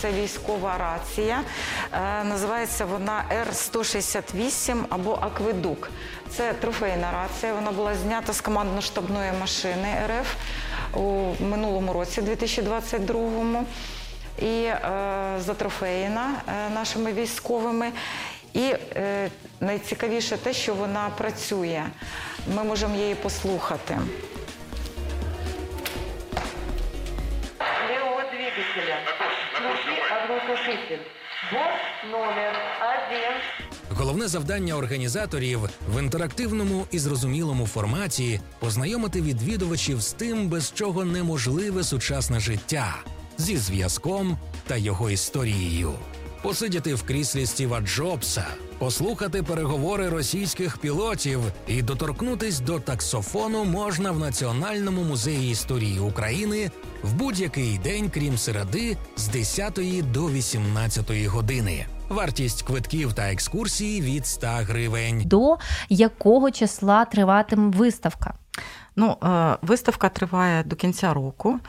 [0.01, 1.41] Це військова рація.
[1.93, 5.91] Е, називається вона Р-168 або Акведук.
[6.37, 7.55] Це трофейна рація.
[7.55, 10.35] Вона була знята з командно-штабної машини РФ
[10.97, 13.65] у минулому році, 2022-му.
[14.43, 14.81] І е,
[15.39, 17.93] затрофеєна е, нашими військовими.
[18.55, 19.31] І е,
[19.61, 21.83] найцікавіше те, що вона працює.
[22.55, 23.99] Ми можемо її послухати.
[27.89, 28.97] левого двигателя.
[29.53, 31.05] Включи огнетушитель.
[31.53, 33.33] Борт номер один.
[33.91, 41.85] Головне завдання організаторів в інтерактивному і зрозумілому форматі познайомити відвідувачів з тим, без чого неможливе
[41.85, 42.95] сучасне життя
[43.39, 45.93] зі зв'язком та його історією.
[46.45, 48.45] Посидіти в кріслі Стіва Джобса,
[48.79, 56.71] послухати переговори російських пілотів і доторкнутись до таксофону можна в Національному музеї історії України
[57.03, 59.81] в будь-який день, крім середи, з 10
[60.13, 61.87] до 18 години.
[62.09, 65.23] Вартість квитків та екскурсії від 100 гривень.
[65.25, 65.57] До
[65.89, 68.35] якого числа триватиме виставка?
[68.97, 71.61] Ну, е, виставка триває до кінця року.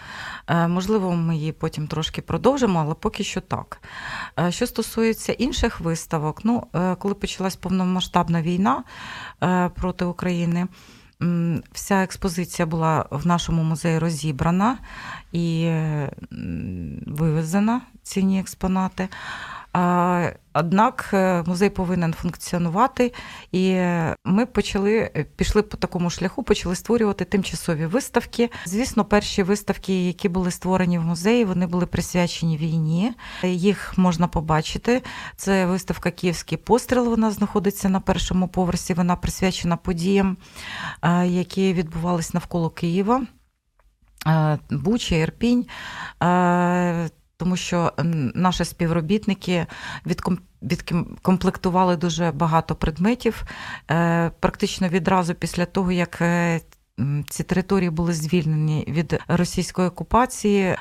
[0.48, 3.82] Е, Можливо, ми її потім трошки продовжимо, але поки що так.
[4.40, 6.64] Е, Що стосується інших виставок, ну,
[7.00, 8.84] коли почалась повномасштабна війна
[9.76, 10.68] проти України,
[11.72, 14.78] вся експозиція була в нашому музеї розібрана
[15.32, 15.72] і
[17.08, 19.10] вивезена цінні експонати.
[20.58, 23.14] Однак е, музей повинен функціонувати,
[23.52, 23.82] і
[24.26, 28.50] ми почали е, пішли по такому шляху, почали створювати тимчасові виставки.
[28.66, 33.14] Звісно, перші виставки, які були створені в музеї, вони були присвячені війні.
[33.44, 35.02] Їх можна побачити.
[35.36, 37.10] Це виставка Київський постріл.
[37.10, 38.94] Вона знаходиться на першому поверсі.
[38.94, 40.38] Вона присвячена подіям,
[41.02, 43.22] е, які відбувались навколо Києва.
[44.70, 45.66] Буча, Ірпінь.
[47.38, 47.94] Тому що
[48.36, 49.66] наші співробітники
[50.06, 53.44] відком- відкомплектували дуже багато предметів.
[53.92, 56.62] Е, Практично відразу після того, як е,
[57.30, 60.76] ці території були звільнені від російської окупації,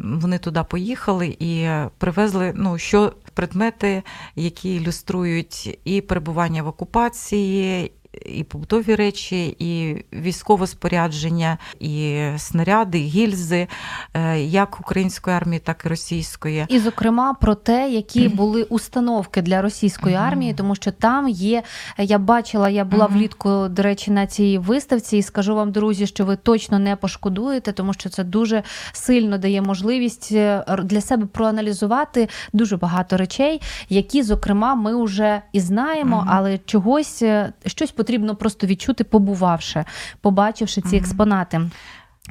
[0.00, 1.68] вони туди поїхали і
[1.98, 4.02] привезли ну, що предмети,
[4.36, 7.92] які ілюструють і перебування в окупації.
[8.26, 13.68] І побутові речі, і військове спорядження, і снаряди, і гільзи,
[14.14, 16.66] е, як української армії, так і російської.
[16.68, 21.62] І, зокрема, про те, які були установки для російської армії, тому що там є.
[21.98, 26.24] Я бачила, я була влітку, до речі, на цій виставці, і скажу вам, друзі, що
[26.24, 28.62] ви точно не пошкодуєте, тому що це дуже
[28.92, 35.60] сильно дає можливість е, для себе проаналізувати дуже багато речей, які, зокрема, ми вже і
[35.60, 39.84] знаємо, але чогось е, щось потрібно потрібно просто відчути, побувавши,
[40.20, 41.70] побачивши ці експонати.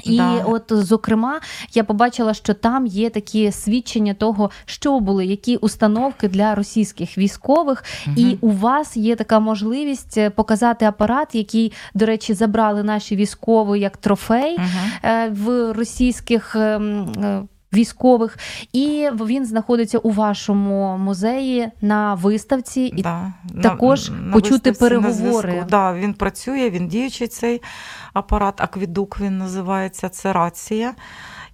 [0.04, 0.44] І Да.
[0.46, 1.40] от, зокрема,
[1.74, 7.84] я побачила, що там є такі свідчення того, що були, які установки для російських військових,
[8.16, 13.80] і у вас є така можливість е, показати апарат, який, до речі, забрали наші військові
[13.80, 14.58] як трофей
[15.04, 17.42] е, в російських ем, е,
[17.74, 18.38] військових,
[18.74, 22.82] і він знаходиться у вашому музеї на виставці.
[22.82, 23.34] І Да.
[23.64, 25.50] також почути виставці, на переговори.
[25.50, 25.70] зв'язку.
[25.70, 27.62] Да, він працює, він діючий цей
[28.14, 30.94] апарат, аквідук він називається, це рація.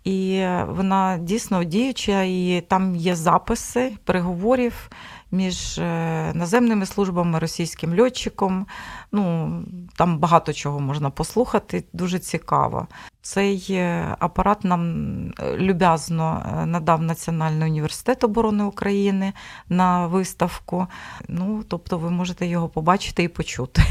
[0.04, 4.90] І вона дійсно діюча, і там є записи переговорів
[5.32, 8.66] між е, наземними службами, російським льотчиком.
[9.12, 9.52] Ну,
[9.96, 12.88] там багато чого можна послухати, дуже цікаво.
[13.22, 14.84] Цей е, апарат нам
[15.28, 19.34] е, люб'язно е, надав Національний університет оборони України
[19.70, 20.88] на виставку.
[21.28, 23.82] Ну, тобто ви можете його побачити і почути.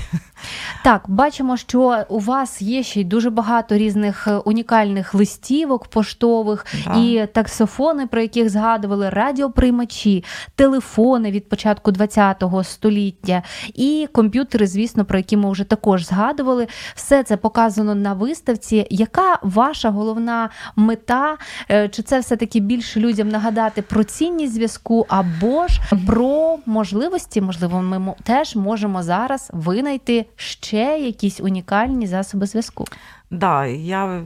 [0.85, 6.95] Так, бачимо, що у вас є ще й дуже багато різних унікальних листівок поштових Да.
[7.01, 13.43] і таксофони, про яких згадували, радіоприймачі, телефони від початку ХХ століття,
[13.75, 16.67] і комп'ютери, звісно, про які ми вже також згадували.
[16.95, 18.87] Все це показано на виставці.
[18.91, 21.37] Яка ваша головна мета?
[21.71, 27.41] Е, Чи це все-таки більше людям нагадати про цінність зв'язку, або ж про можливості?
[27.41, 32.85] Можливо, ми теж можемо зараз винайти ще якісь унікальні засоби зв'язку.
[33.31, 34.23] Да, я е,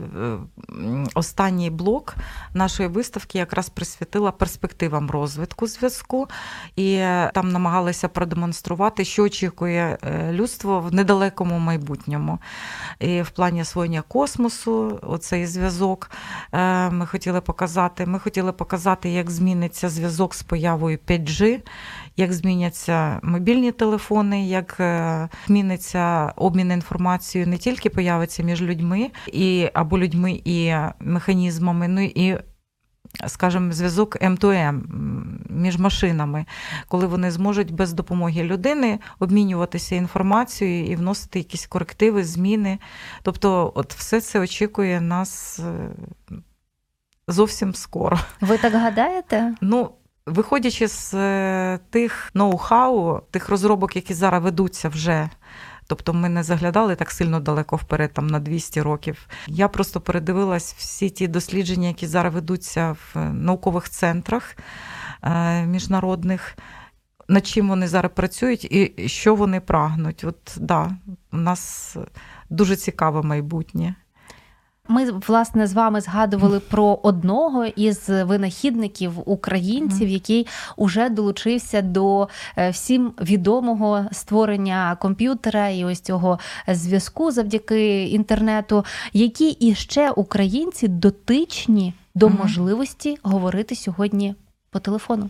[1.13, 2.15] останній блок
[2.53, 6.27] нашої виставки якраз присвятила перспективам розвитку зв'язку,
[6.75, 12.39] і е, там намагалися продемонструвати, що очікує е, людство в недалекому майбутньому.
[12.99, 16.11] І в плані освоєння космосу, оцей зв'язок
[16.91, 18.05] ми хотіли показати.
[18.05, 21.61] Ми хотіли показати, як зміниться зв'язок з появою 5G,
[22.17, 29.69] як зміняться мобільні телефони, як е, зміниться обмін інформацією, не тільки появиться між людьми і
[29.73, 32.37] або людьми і механізмами, ну і.
[33.27, 34.81] Скажімо, зв'язок М2М
[35.49, 36.45] між машинами,
[36.87, 42.79] коли вони зможуть без допомоги людини обмінюватися інформацією і вносити якісь корективи, зміни.
[43.23, 45.89] Тобто, от все це очікує нас е,
[47.27, 48.19] зовсім скоро.
[48.41, 49.55] Ви так гадаєте?
[49.61, 49.91] Ну,
[50.25, 55.29] виходячи з е, тих ноу-хау, тих розробок, які зараз ведуться вже.
[55.87, 59.27] Тобто ми не заглядали так сильно далеко вперед, там на 200 років.
[59.47, 64.55] Я просто передивилась всі ті дослідження, які зараз ведуться в наукових центрах
[65.23, 66.57] е, міжнародних,
[67.27, 70.23] над чим вони зараз працюють і що вони прагнуть.
[70.23, 70.91] От да,
[71.31, 71.97] у нас
[72.49, 73.95] дуже цікаве майбутнє.
[74.87, 82.27] Ми власне з вами згадували про одного із винахідників українців, який уже долучився до
[82.57, 88.85] е, всім відомого створення комп'ютера і ось цього зв'язку завдяки інтернету.
[89.13, 94.35] Які іще українці дотичні до можливості говорити сьогодні
[94.73, 95.29] по телефону?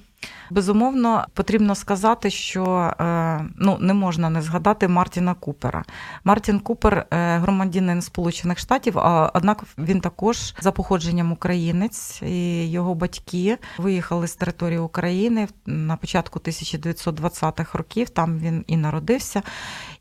[0.49, 5.83] Безумовно, потрібно сказати, що е, ну, не можна не згадати Мартіна Купера.
[6.23, 12.95] Мартін Купер е, громадянин Сполучених Штатів, а однак він також за походженням українець, і його
[12.95, 18.09] батьки виїхали з території України на початку 1920-х років.
[18.09, 19.41] Там він і народився.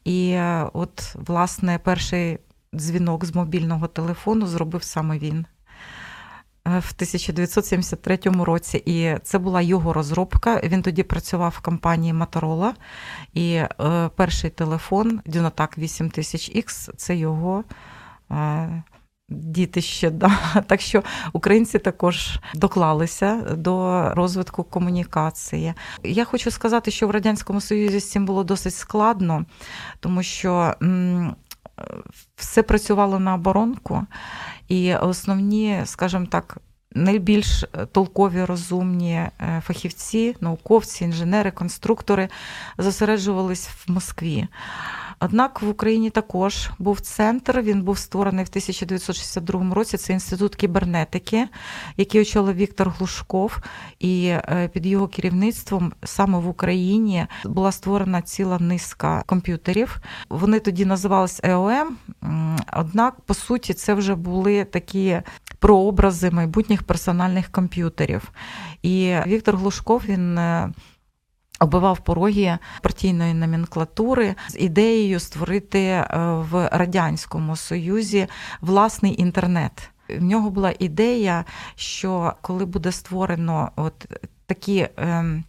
[0.05, 2.39] І е, от, власне, перший
[2.75, 5.47] дзвінок з мобільного телефону зробив саме він.
[6.67, 10.61] Е, В 1973 році, і це була його розробка.
[10.65, 12.71] Він тоді працював в компанії Motorola,
[13.35, 13.69] і е,
[14.17, 17.65] перший телефон Dynatak 8000X– це його
[18.31, 18.83] е,
[19.29, 20.11] дітище.
[20.11, 20.31] Да.
[20.67, 21.03] Так що
[21.33, 25.75] українці також доклалися до розвитку комунікації.
[26.03, 29.45] Я хочу сказати, що в радянському союзі з цим було досить складно,
[30.01, 31.37] тому що м,
[32.37, 34.07] все працювало на оборонку,
[34.73, 36.59] і основні, скажімо так,
[36.95, 42.29] найбільш толкові, розумні е, фахівці, науковці, інженери, конструктори
[42.79, 44.49] зосереджувались в Москві.
[45.25, 47.61] Однак в Україні також був центр.
[47.61, 49.97] Він був створений в 1962 році.
[49.97, 51.49] Це інститут кібернетики,
[51.97, 53.59] який очолив Віктор Глушков.
[53.99, 60.01] І е, під його керівництвом саме в Україні була створена ціла низка комп'ютерів.
[60.29, 61.97] Вони тоді називались ЕОМ.
[62.73, 65.21] Однак, по суті, це вже були такі
[65.59, 68.33] прообрази майбутніх персональних комп'ютерів.
[68.83, 70.39] І Віктор Глушков він.
[71.63, 76.07] Оббивав пороги партійної номенклатури з ідеєю створити е,
[76.51, 78.27] в радянському союзі
[78.61, 79.91] власний інтернет.
[80.09, 81.45] В нього була ідея,
[81.75, 84.07] що коли буде створено от
[84.47, 85.45] такі ем,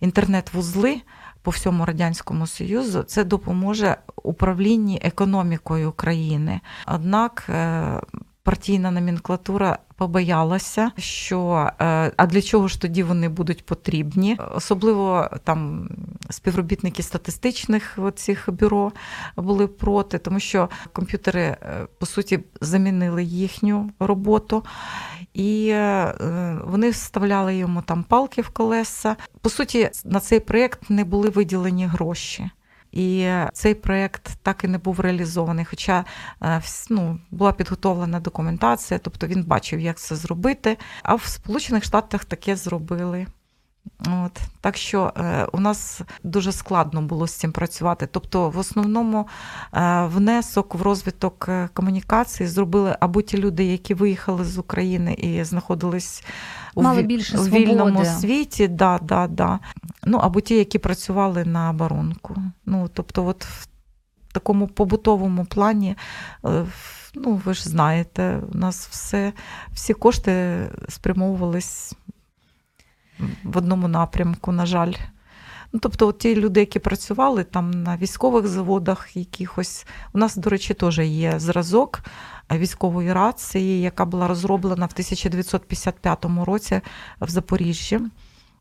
[0.00, 1.00] інтернет-вузли,
[1.42, 6.60] по всьому радянському союзу, це допоможе управлінні економікою України.
[6.86, 8.00] Однак е,
[8.42, 15.88] партійна номенклатура побоялася, що е, а для чого ж тоді вони будуть потрібні, особливо там
[16.30, 18.92] співробітники статистичних цих бюро
[19.36, 24.64] були проти, тому що комп'ютери е, по суті замінили їхню роботу.
[25.34, 26.14] І е,
[26.64, 29.16] вони вставляли йому там палки в колеса.
[29.40, 32.50] По суті, на цей проєкт не були виділені гроші.
[32.92, 35.64] І цей проєкт так і не був реалізований.
[35.64, 36.04] Хоча
[36.42, 40.76] е, ну, була підготовлена документація, тобто він бачив, як це зробити.
[41.02, 43.26] А в Сполучених Штатах таке зробили.
[44.24, 44.40] От.
[44.60, 48.08] Так що е, у нас дуже складно було з цим працювати.
[48.12, 49.28] Тобто, в основному
[49.74, 55.44] е, внесок в розвиток е, комунікації зробили або ті люди, які виїхали з України і
[55.44, 56.24] знаходились
[56.76, 59.58] Мали більше у вільному світі, да, да, да.
[60.04, 62.36] Ну, або ті, які працювали на оборонку.
[62.66, 63.66] Ну, тобто, от в
[64.32, 65.96] такому побутовому плані.
[66.44, 66.66] Е,
[67.14, 69.32] ну, ви ж знаєте, у нас все,
[69.72, 70.58] всі кошти
[70.88, 71.94] спрямовувались
[73.44, 74.92] в одному напрямку, на жаль.
[75.72, 80.50] Ну, Тобто, от ті люди, які працювали там на військових заводах, якихось у нас, до
[80.50, 82.00] речі, теж є зразок
[82.52, 86.80] військової рації, яка була розроблена в 1955 році
[87.20, 88.00] в Запоріжжі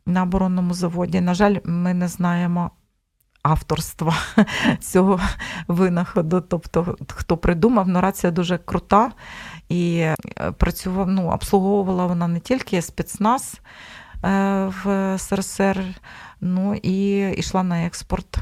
[0.06, 1.22] на оборонному заводі.
[1.22, 2.72] На жаль, ми не знаємо.
[3.44, 4.16] Авторства
[4.80, 5.20] цього
[5.68, 9.12] винаходу, тобто хто придумав, ну рація дуже крута
[9.70, 10.16] і е,
[10.58, 13.62] працював, ну, обслуговувала вона не тільки спецназ,
[14.84, 15.84] в СРСР,
[16.42, 18.38] ну і йшла на експорт.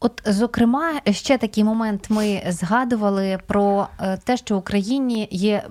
[0.00, 5.62] От, зокрема, ще такий момент ми згадували про е, те, що в Україні є.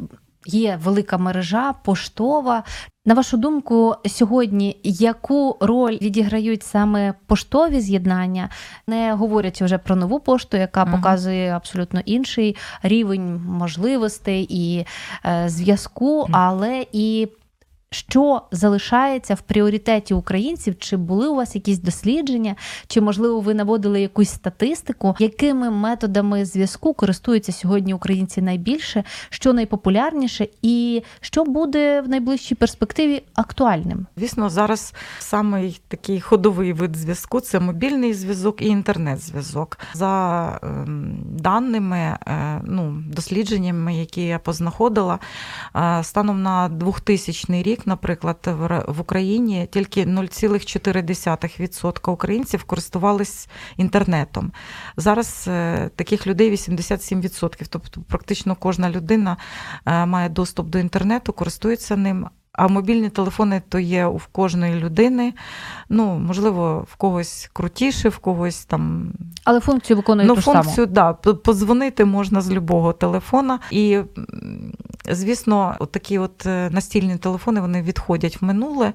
[0.46, 2.64] Є велика мережа поштова.
[3.06, 8.50] На вашу думку, сьогодні яку роль відіграють саме поштові з'єднання,
[8.88, 14.86] не говорять вже про нову пошту, яка показує абсолютно інший рівень можливостей і
[15.26, 17.28] е, зв'язку, але і
[17.92, 20.76] що залишається в пріоритеті українців?
[20.80, 22.56] Чи були у вас якісь дослідження,
[22.88, 30.48] чи можливо ви наводили якусь статистику, якими методами зв'язку користуються сьогодні українці найбільше, що найпопулярніше,
[30.62, 34.08] і що буде в найближчій перспективі актуальним?
[34.18, 39.78] Звісно, зараз самий такий ходовий вид зв'язку це мобільний зв'язок і інтернет-зв'язок.
[39.94, 45.20] За ем, даними, е, ну дослідженнями, які я познаходила,
[45.76, 48.38] е, станом на 2000 рік рік, наприклад,
[48.88, 54.52] в Україні тільки 0,4% українців користувались інтернетом.
[54.98, 57.66] Зараз е, таких людей 87%.
[57.70, 59.38] Тобто, практично кожна людина
[59.86, 62.28] е, має доступ до інтернету, користується ним.
[62.54, 65.34] А мобільні телефони то є у кожної людини.
[65.90, 69.14] Ну, можливо, в когось крутіше, в когось там.
[69.44, 70.88] Але функцію виконує ну, ту функцію, саму.
[70.88, 73.60] да, Позвонити можна з любого телефона.
[73.72, 74.00] І,
[75.10, 78.94] звісно, от такі от е, настільні телефони вони відходять в минуле.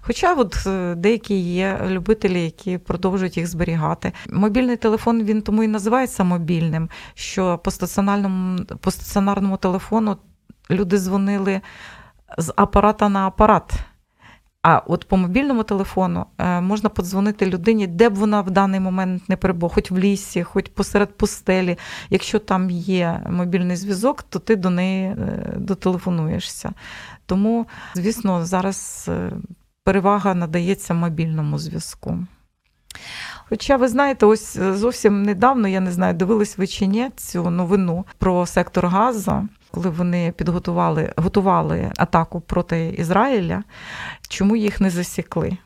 [0.00, 4.12] Хоча от е, деякі є любителі, які продовжують їх зберігати.
[4.32, 10.16] Мобільний телефон він тому і називається мобільним, що по стаціонарному, по стаціонарному телефону
[10.70, 11.60] люди дзвонили
[12.38, 13.72] з апарата на апарат.
[14.62, 19.28] А от по мобільному телефону е, можна подзвонити людині, де б вона в даний момент
[19.28, 21.78] не перебула, хоч в лісі, хоч посеред пустелі.
[22.10, 26.72] Якщо там є мобільний зв'язок, то ти до неї е, дотелефонуєшся.
[27.26, 29.32] Тому, звісно, зараз е,
[29.84, 32.18] перевага надається мобільному зв'язку.
[33.48, 38.04] Хоча, ви знаєте, ось зовсім недавно, я не знаю, дивились ви чи ні цю новину
[38.18, 43.62] про сектор Газа коли вони підготували готували атаку проти Ізраїля,
[44.28, 45.56] чому їх не засікли?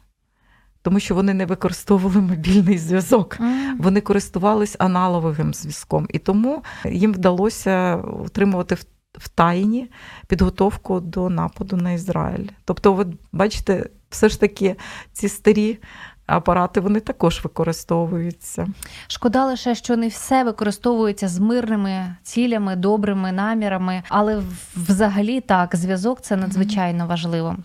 [0.83, 3.39] Тому що вони не використовували мобільний зв'язок,
[3.79, 8.77] вони користувались аналоговим зв'язком, і тому їм вдалося утримувати
[9.19, 9.91] в тайні
[10.27, 12.49] підготовку до нападу на Ізраїль.
[12.65, 14.77] Тобто, ви бачите, все ж таки
[15.13, 15.79] ці старі
[16.27, 18.69] апарати вони також використовуються.
[19.07, 24.43] Шкода лише, що не все використовується з мирними цілями, добрими намірами, але
[24.77, 27.57] взагалі так, зв'язок це надзвичайно важливо.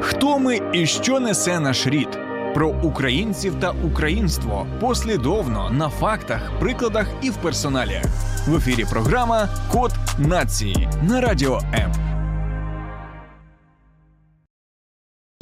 [0.00, 2.18] Хто ми і що несе наш рід?
[2.54, 8.04] Про українців та українство послідовно на фактах, прикладах і в персоналіях.
[8.46, 12.17] В ефірі програма Код нації на радіо М.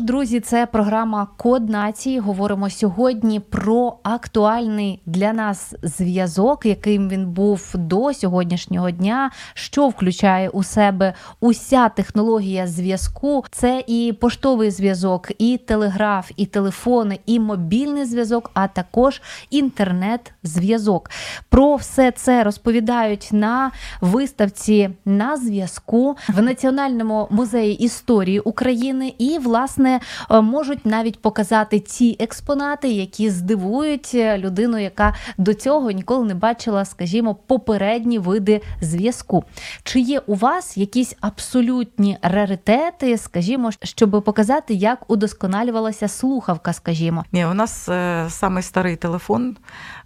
[0.07, 2.18] друзі, це програма Код нації.
[2.18, 10.49] Говоримо сьогодні про актуальний для нас зв'язок, яким він був до сьогоднішнього дня, що включає
[10.49, 13.44] у себе уся технологія зв'язку.
[13.51, 21.11] Це і поштовий зв'язок, і телеграф, і телефони, і мобільний зв'язок, а також інтернет-зв'язок.
[21.49, 23.70] Про все це розповідають на
[24.01, 32.16] виставці на зв'язку в Національному музеї історії України і, власне, е, можуть навіть показати ці
[32.20, 39.45] експонати, які здивують е, людину, яка до цього ніколи не бачила, скажімо, попередні види зв'язку.
[39.82, 47.24] Чи є у вас якісь абсолютні раритети, скажімо, щоб показати, як удосконалювалася слухавка, скажімо?
[47.32, 48.26] Ні, у нас е,
[48.61, 49.57] старий телефон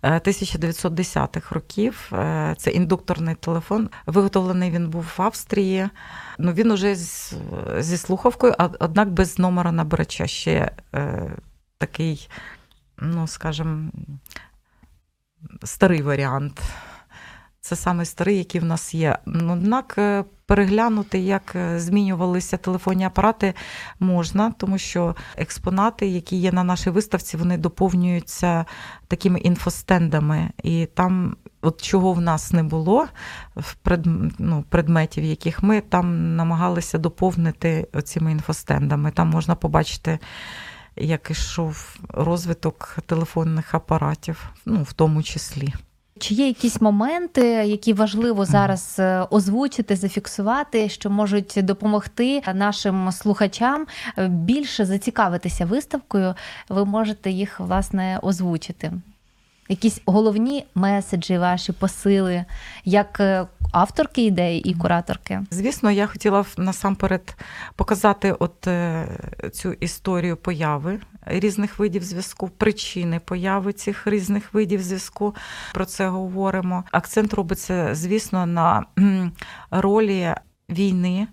[0.02, 2.12] е, 1910-х років.
[2.12, 3.88] Е, це індукторний телефон.
[4.06, 5.88] Виготовлений він був в Австрії.
[6.42, 7.34] Ну, він уже з,
[7.78, 10.26] зі слухавкою, а- однак без номера набирача.
[10.26, 11.30] Ще е,
[11.78, 12.28] такий,
[12.98, 13.90] ну, скажімо,
[15.64, 16.62] старий варіант.
[17.70, 19.18] Це саме старий, який в нас є.
[19.26, 23.54] Ну, Однак е, переглянути, як е, змінювалися телефонні апарати,
[24.00, 28.64] можна, тому що експонати, які є на нашій виставці, вони доповнюються
[29.08, 30.50] такими інфостендами.
[30.62, 33.06] І там, от чого в нас не було,
[33.56, 34.06] в пред,
[34.38, 39.10] ну, предметів, яких ми там намагалися доповнити цими інфостендами.
[39.10, 40.18] Там можна побачити.
[40.96, 45.74] Як ішов розвиток телефонних апаратів, ну в тому числі.
[46.20, 53.86] Чи є якісь моменти, які важливо зараз е, озвучити, зафіксувати, що можуть допомогти нашим слухачам
[54.18, 56.34] е, більше зацікавитися виставкою?
[56.68, 58.92] Ви можете їх власне озвучити.
[59.68, 62.44] Якісь головні меседжі, ваші посили,
[62.84, 65.40] як е, авторки ідеї і кураторки?
[65.50, 67.36] Звісно, я хотіла насамперед
[67.76, 69.06] показати от е,
[69.52, 75.34] цю історію появи різних видів зв'язку, причини появи цих різних видів зв'язку.
[75.74, 76.84] Про це говоримо.
[76.92, 78.84] Акцент робиться, звісно, на
[79.70, 80.34] ролі
[80.68, 81.26] війни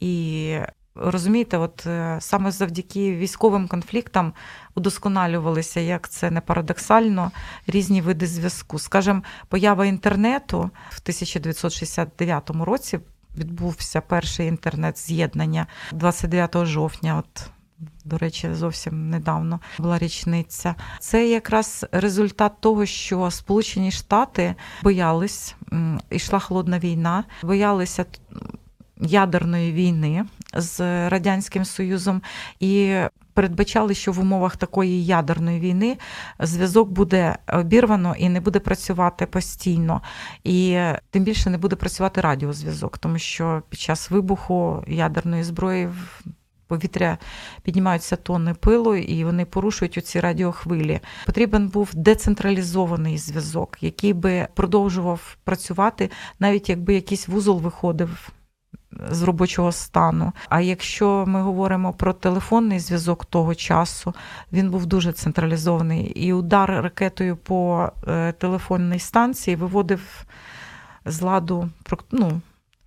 [0.00, 0.56] і.
[0.94, 4.32] Розумієте, от е, саме завдяки військовим конфліктам
[4.74, 7.30] удосконалювалися, як це не парадоксально,
[7.66, 8.78] різні види зв'язку.
[8.78, 10.58] Скажем, поява інтернету
[10.90, 12.98] в 1969 році
[13.36, 17.18] відбувся перший інтернет-з'єднання 29 жовтня.
[17.18, 17.50] От
[18.04, 20.74] до речі, зовсім недавно була річниця.
[20.98, 25.54] Це якраз результат того, що Сполучені Штати боялись,
[26.10, 28.04] ішла холодна війна, боялися
[29.00, 30.24] ядерної війни
[30.54, 32.22] з Радянським Союзом
[32.60, 32.96] і
[33.34, 35.98] передбачали, що в умовах такої ядерної війни
[36.40, 40.02] зв'язок буде обірвано і не буде працювати постійно.
[40.44, 40.78] І
[41.10, 46.22] тим більше не буде працювати радіозв'язок, тому що під час вибуху ядерної зброї в
[46.66, 47.18] повітря
[47.62, 51.00] піднімаються тонни пилу, і вони порушують оці радіохвилі.
[51.26, 58.30] Потрібен був децентралізований зв'язок, який би продовжував працювати, навіть якби якийсь вузол виходив
[59.10, 60.32] з робочого стану.
[60.48, 64.14] А якщо ми говоримо про телефонний зв'язок того часу,
[64.52, 66.04] він був дуже централізований.
[66.04, 70.24] І удар ракетою по е, телефонній станції виводив
[71.04, 71.68] з ладу
[72.10, 72.40] ну,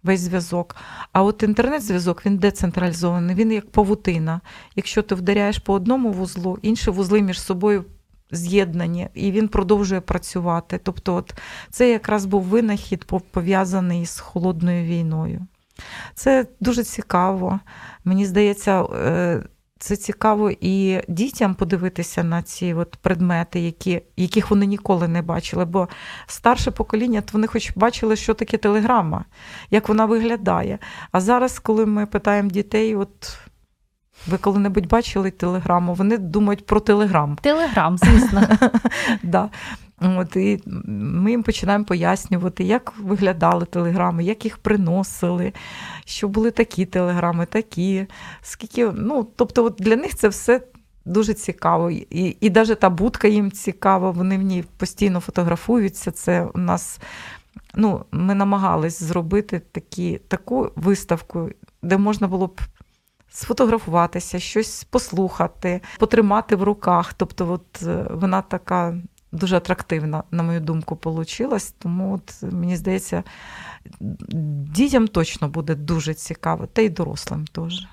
[0.04, 0.76] весь зв'язок.
[1.12, 4.42] А от інтернет-зв'язок він децентралізований, він як павутина.
[4.76, 7.86] Якщо ти вдаряєш по одному вузлу, інші вузли між собою.
[8.32, 10.80] З'єднані, і він продовжує працювати.
[10.84, 11.34] Тобто, от
[11.70, 15.48] це якраз був винахід пов'язаний з холодною війною.
[16.16, 17.60] Це дуже цікаво.
[18.06, 19.44] Мені здається, е,
[19.80, 25.66] це цікаво і дітям подивитися на ці от предмети, які, яких вони ніколи не бачили.
[25.66, 25.88] Бо
[26.28, 29.26] старше покоління, то вони хоч бачили, що таке телеграма,
[29.72, 30.80] як вона виглядає.
[31.12, 33.38] А зараз, коли ми питаємо дітей, от
[34.28, 37.38] ви коли-небудь бачили телеграму, вони думають про телеграм.
[37.42, 38.42] Телеграм, звісно.
[39.24, 39.50] Да.
[40.02, 45.54] От, і ми їм починаємо пояснювати, як виглядали телеграми, як їх приносили,
[46.06, 48.06] що були такі телеграми, такі.
[48.42, 50.62] Скільки, ну, тобто, от для них це все
[51.06, 51.92] дуже цікаво.
[51.92, 56.12] І, і навіть та будка їм цікава, вони в ній постійно фотографуються.
[56.12, 57.00] Це у нас.
[57.76, 61.50] Ну, ми намагались зробити такі, таку виставку,
[61.82, 62.62] де можна було б
[63.30, 67.14] сфотографуватися, щось послухати, потримати в руках.
[67.14, 68.98] Тобто, от е, вона така
[69.34, 71.76] дуже атрактивна, на мою думку, получилась.
[71.80, 73.24] Тому от, мені здається,
[74.76, 77.88] дітям точно буде дуже цікаво, та й дорослим теж.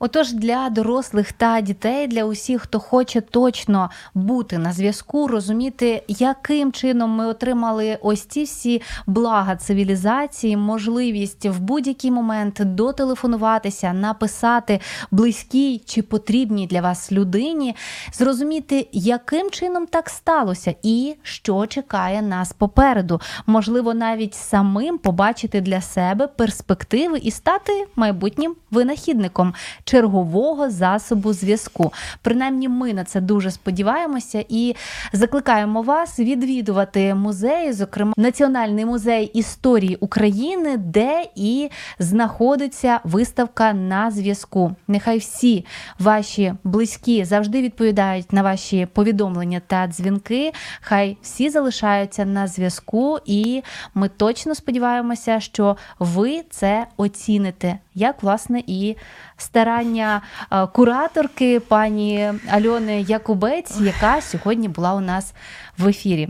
[0.00, 6.72] Отож, для дорослих та дітей, для усіх, хто хоче точно бути на зв'язку, розуміти, яким
[6.72, 14.80] чином ми отримали ось ці всі блага цивілізації, можливість в будь-який момент дотелефонуватися, написати
[15.10, 17.76] близькій чи потрібній для вас людині,
[18.12, 23.20] зрозуміти, яким чином так сталося, і що чекає нас попереду.
[23.46, 29.54] Можливо, навіть самим побачити для себе перспективи і стати майбутнім винахідником
[29.84, 31.92] чергового засобу зв'язку.
[32.22, 34.76] Принаймні, ми на це дуже сподіваємося і
[35.12, 44.74] закликаємо вас відвідувати музеї, зокрема Національний музей історії України, де і знаходиться виставка на зв'язку.
[44.88, 45.64] Нехай всі
[45.98, 50.52] ваші близькі завжди відповідають на ваші повідомлення та дзвінки.
[50.80, 53.62] Хай всі залишаються на зв'язку, і
[53.94, 58.96] ми точно сподіваємося, що ви це оціните, як власне і
[59.36, 65.34] старання е, кураторки пані Альони Якубець, яка сьогодні була у нас
[65.78, 66.28] в ефірі.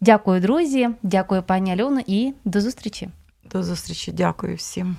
[0.00, 3.08] Дякую, друзі, дякую, пані Альоно, і до зустрічі.
[3.52, 4.96] До зустрічі, дякую всім.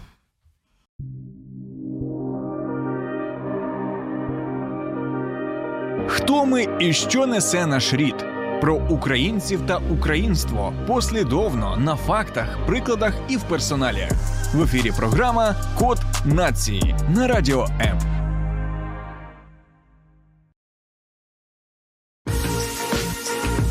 [6.08, 8.37] Хто ми і що несе наш рід?
[8.62, 14.12] Про українців та українство послідовно на фактах, прикладах і в персоналіях.
[14.54, 18.00] В ефірі програма Код нації на радіо М.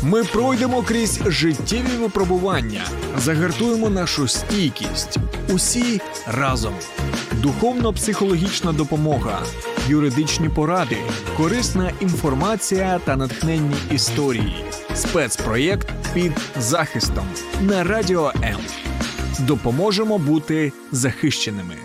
[0.03, 2.81] Ми пройдемо крізь життєві випробування,
[3.17, 5.17] загартуємо нашу стійкість.
[5.49, 6.73] Усі разом.
[7.41, 9.39] Духовно-психологічна допомога,
[9.87, 10.97] юридичні поради,
[11.37, 14.65] корисна інформація та натхненні історії.
[14.95, 17.25] Спецпроєкт під захистом
[17.61, 18.57] на радіо М.
[19.39, 21.75] Допоможемо бути захищеними.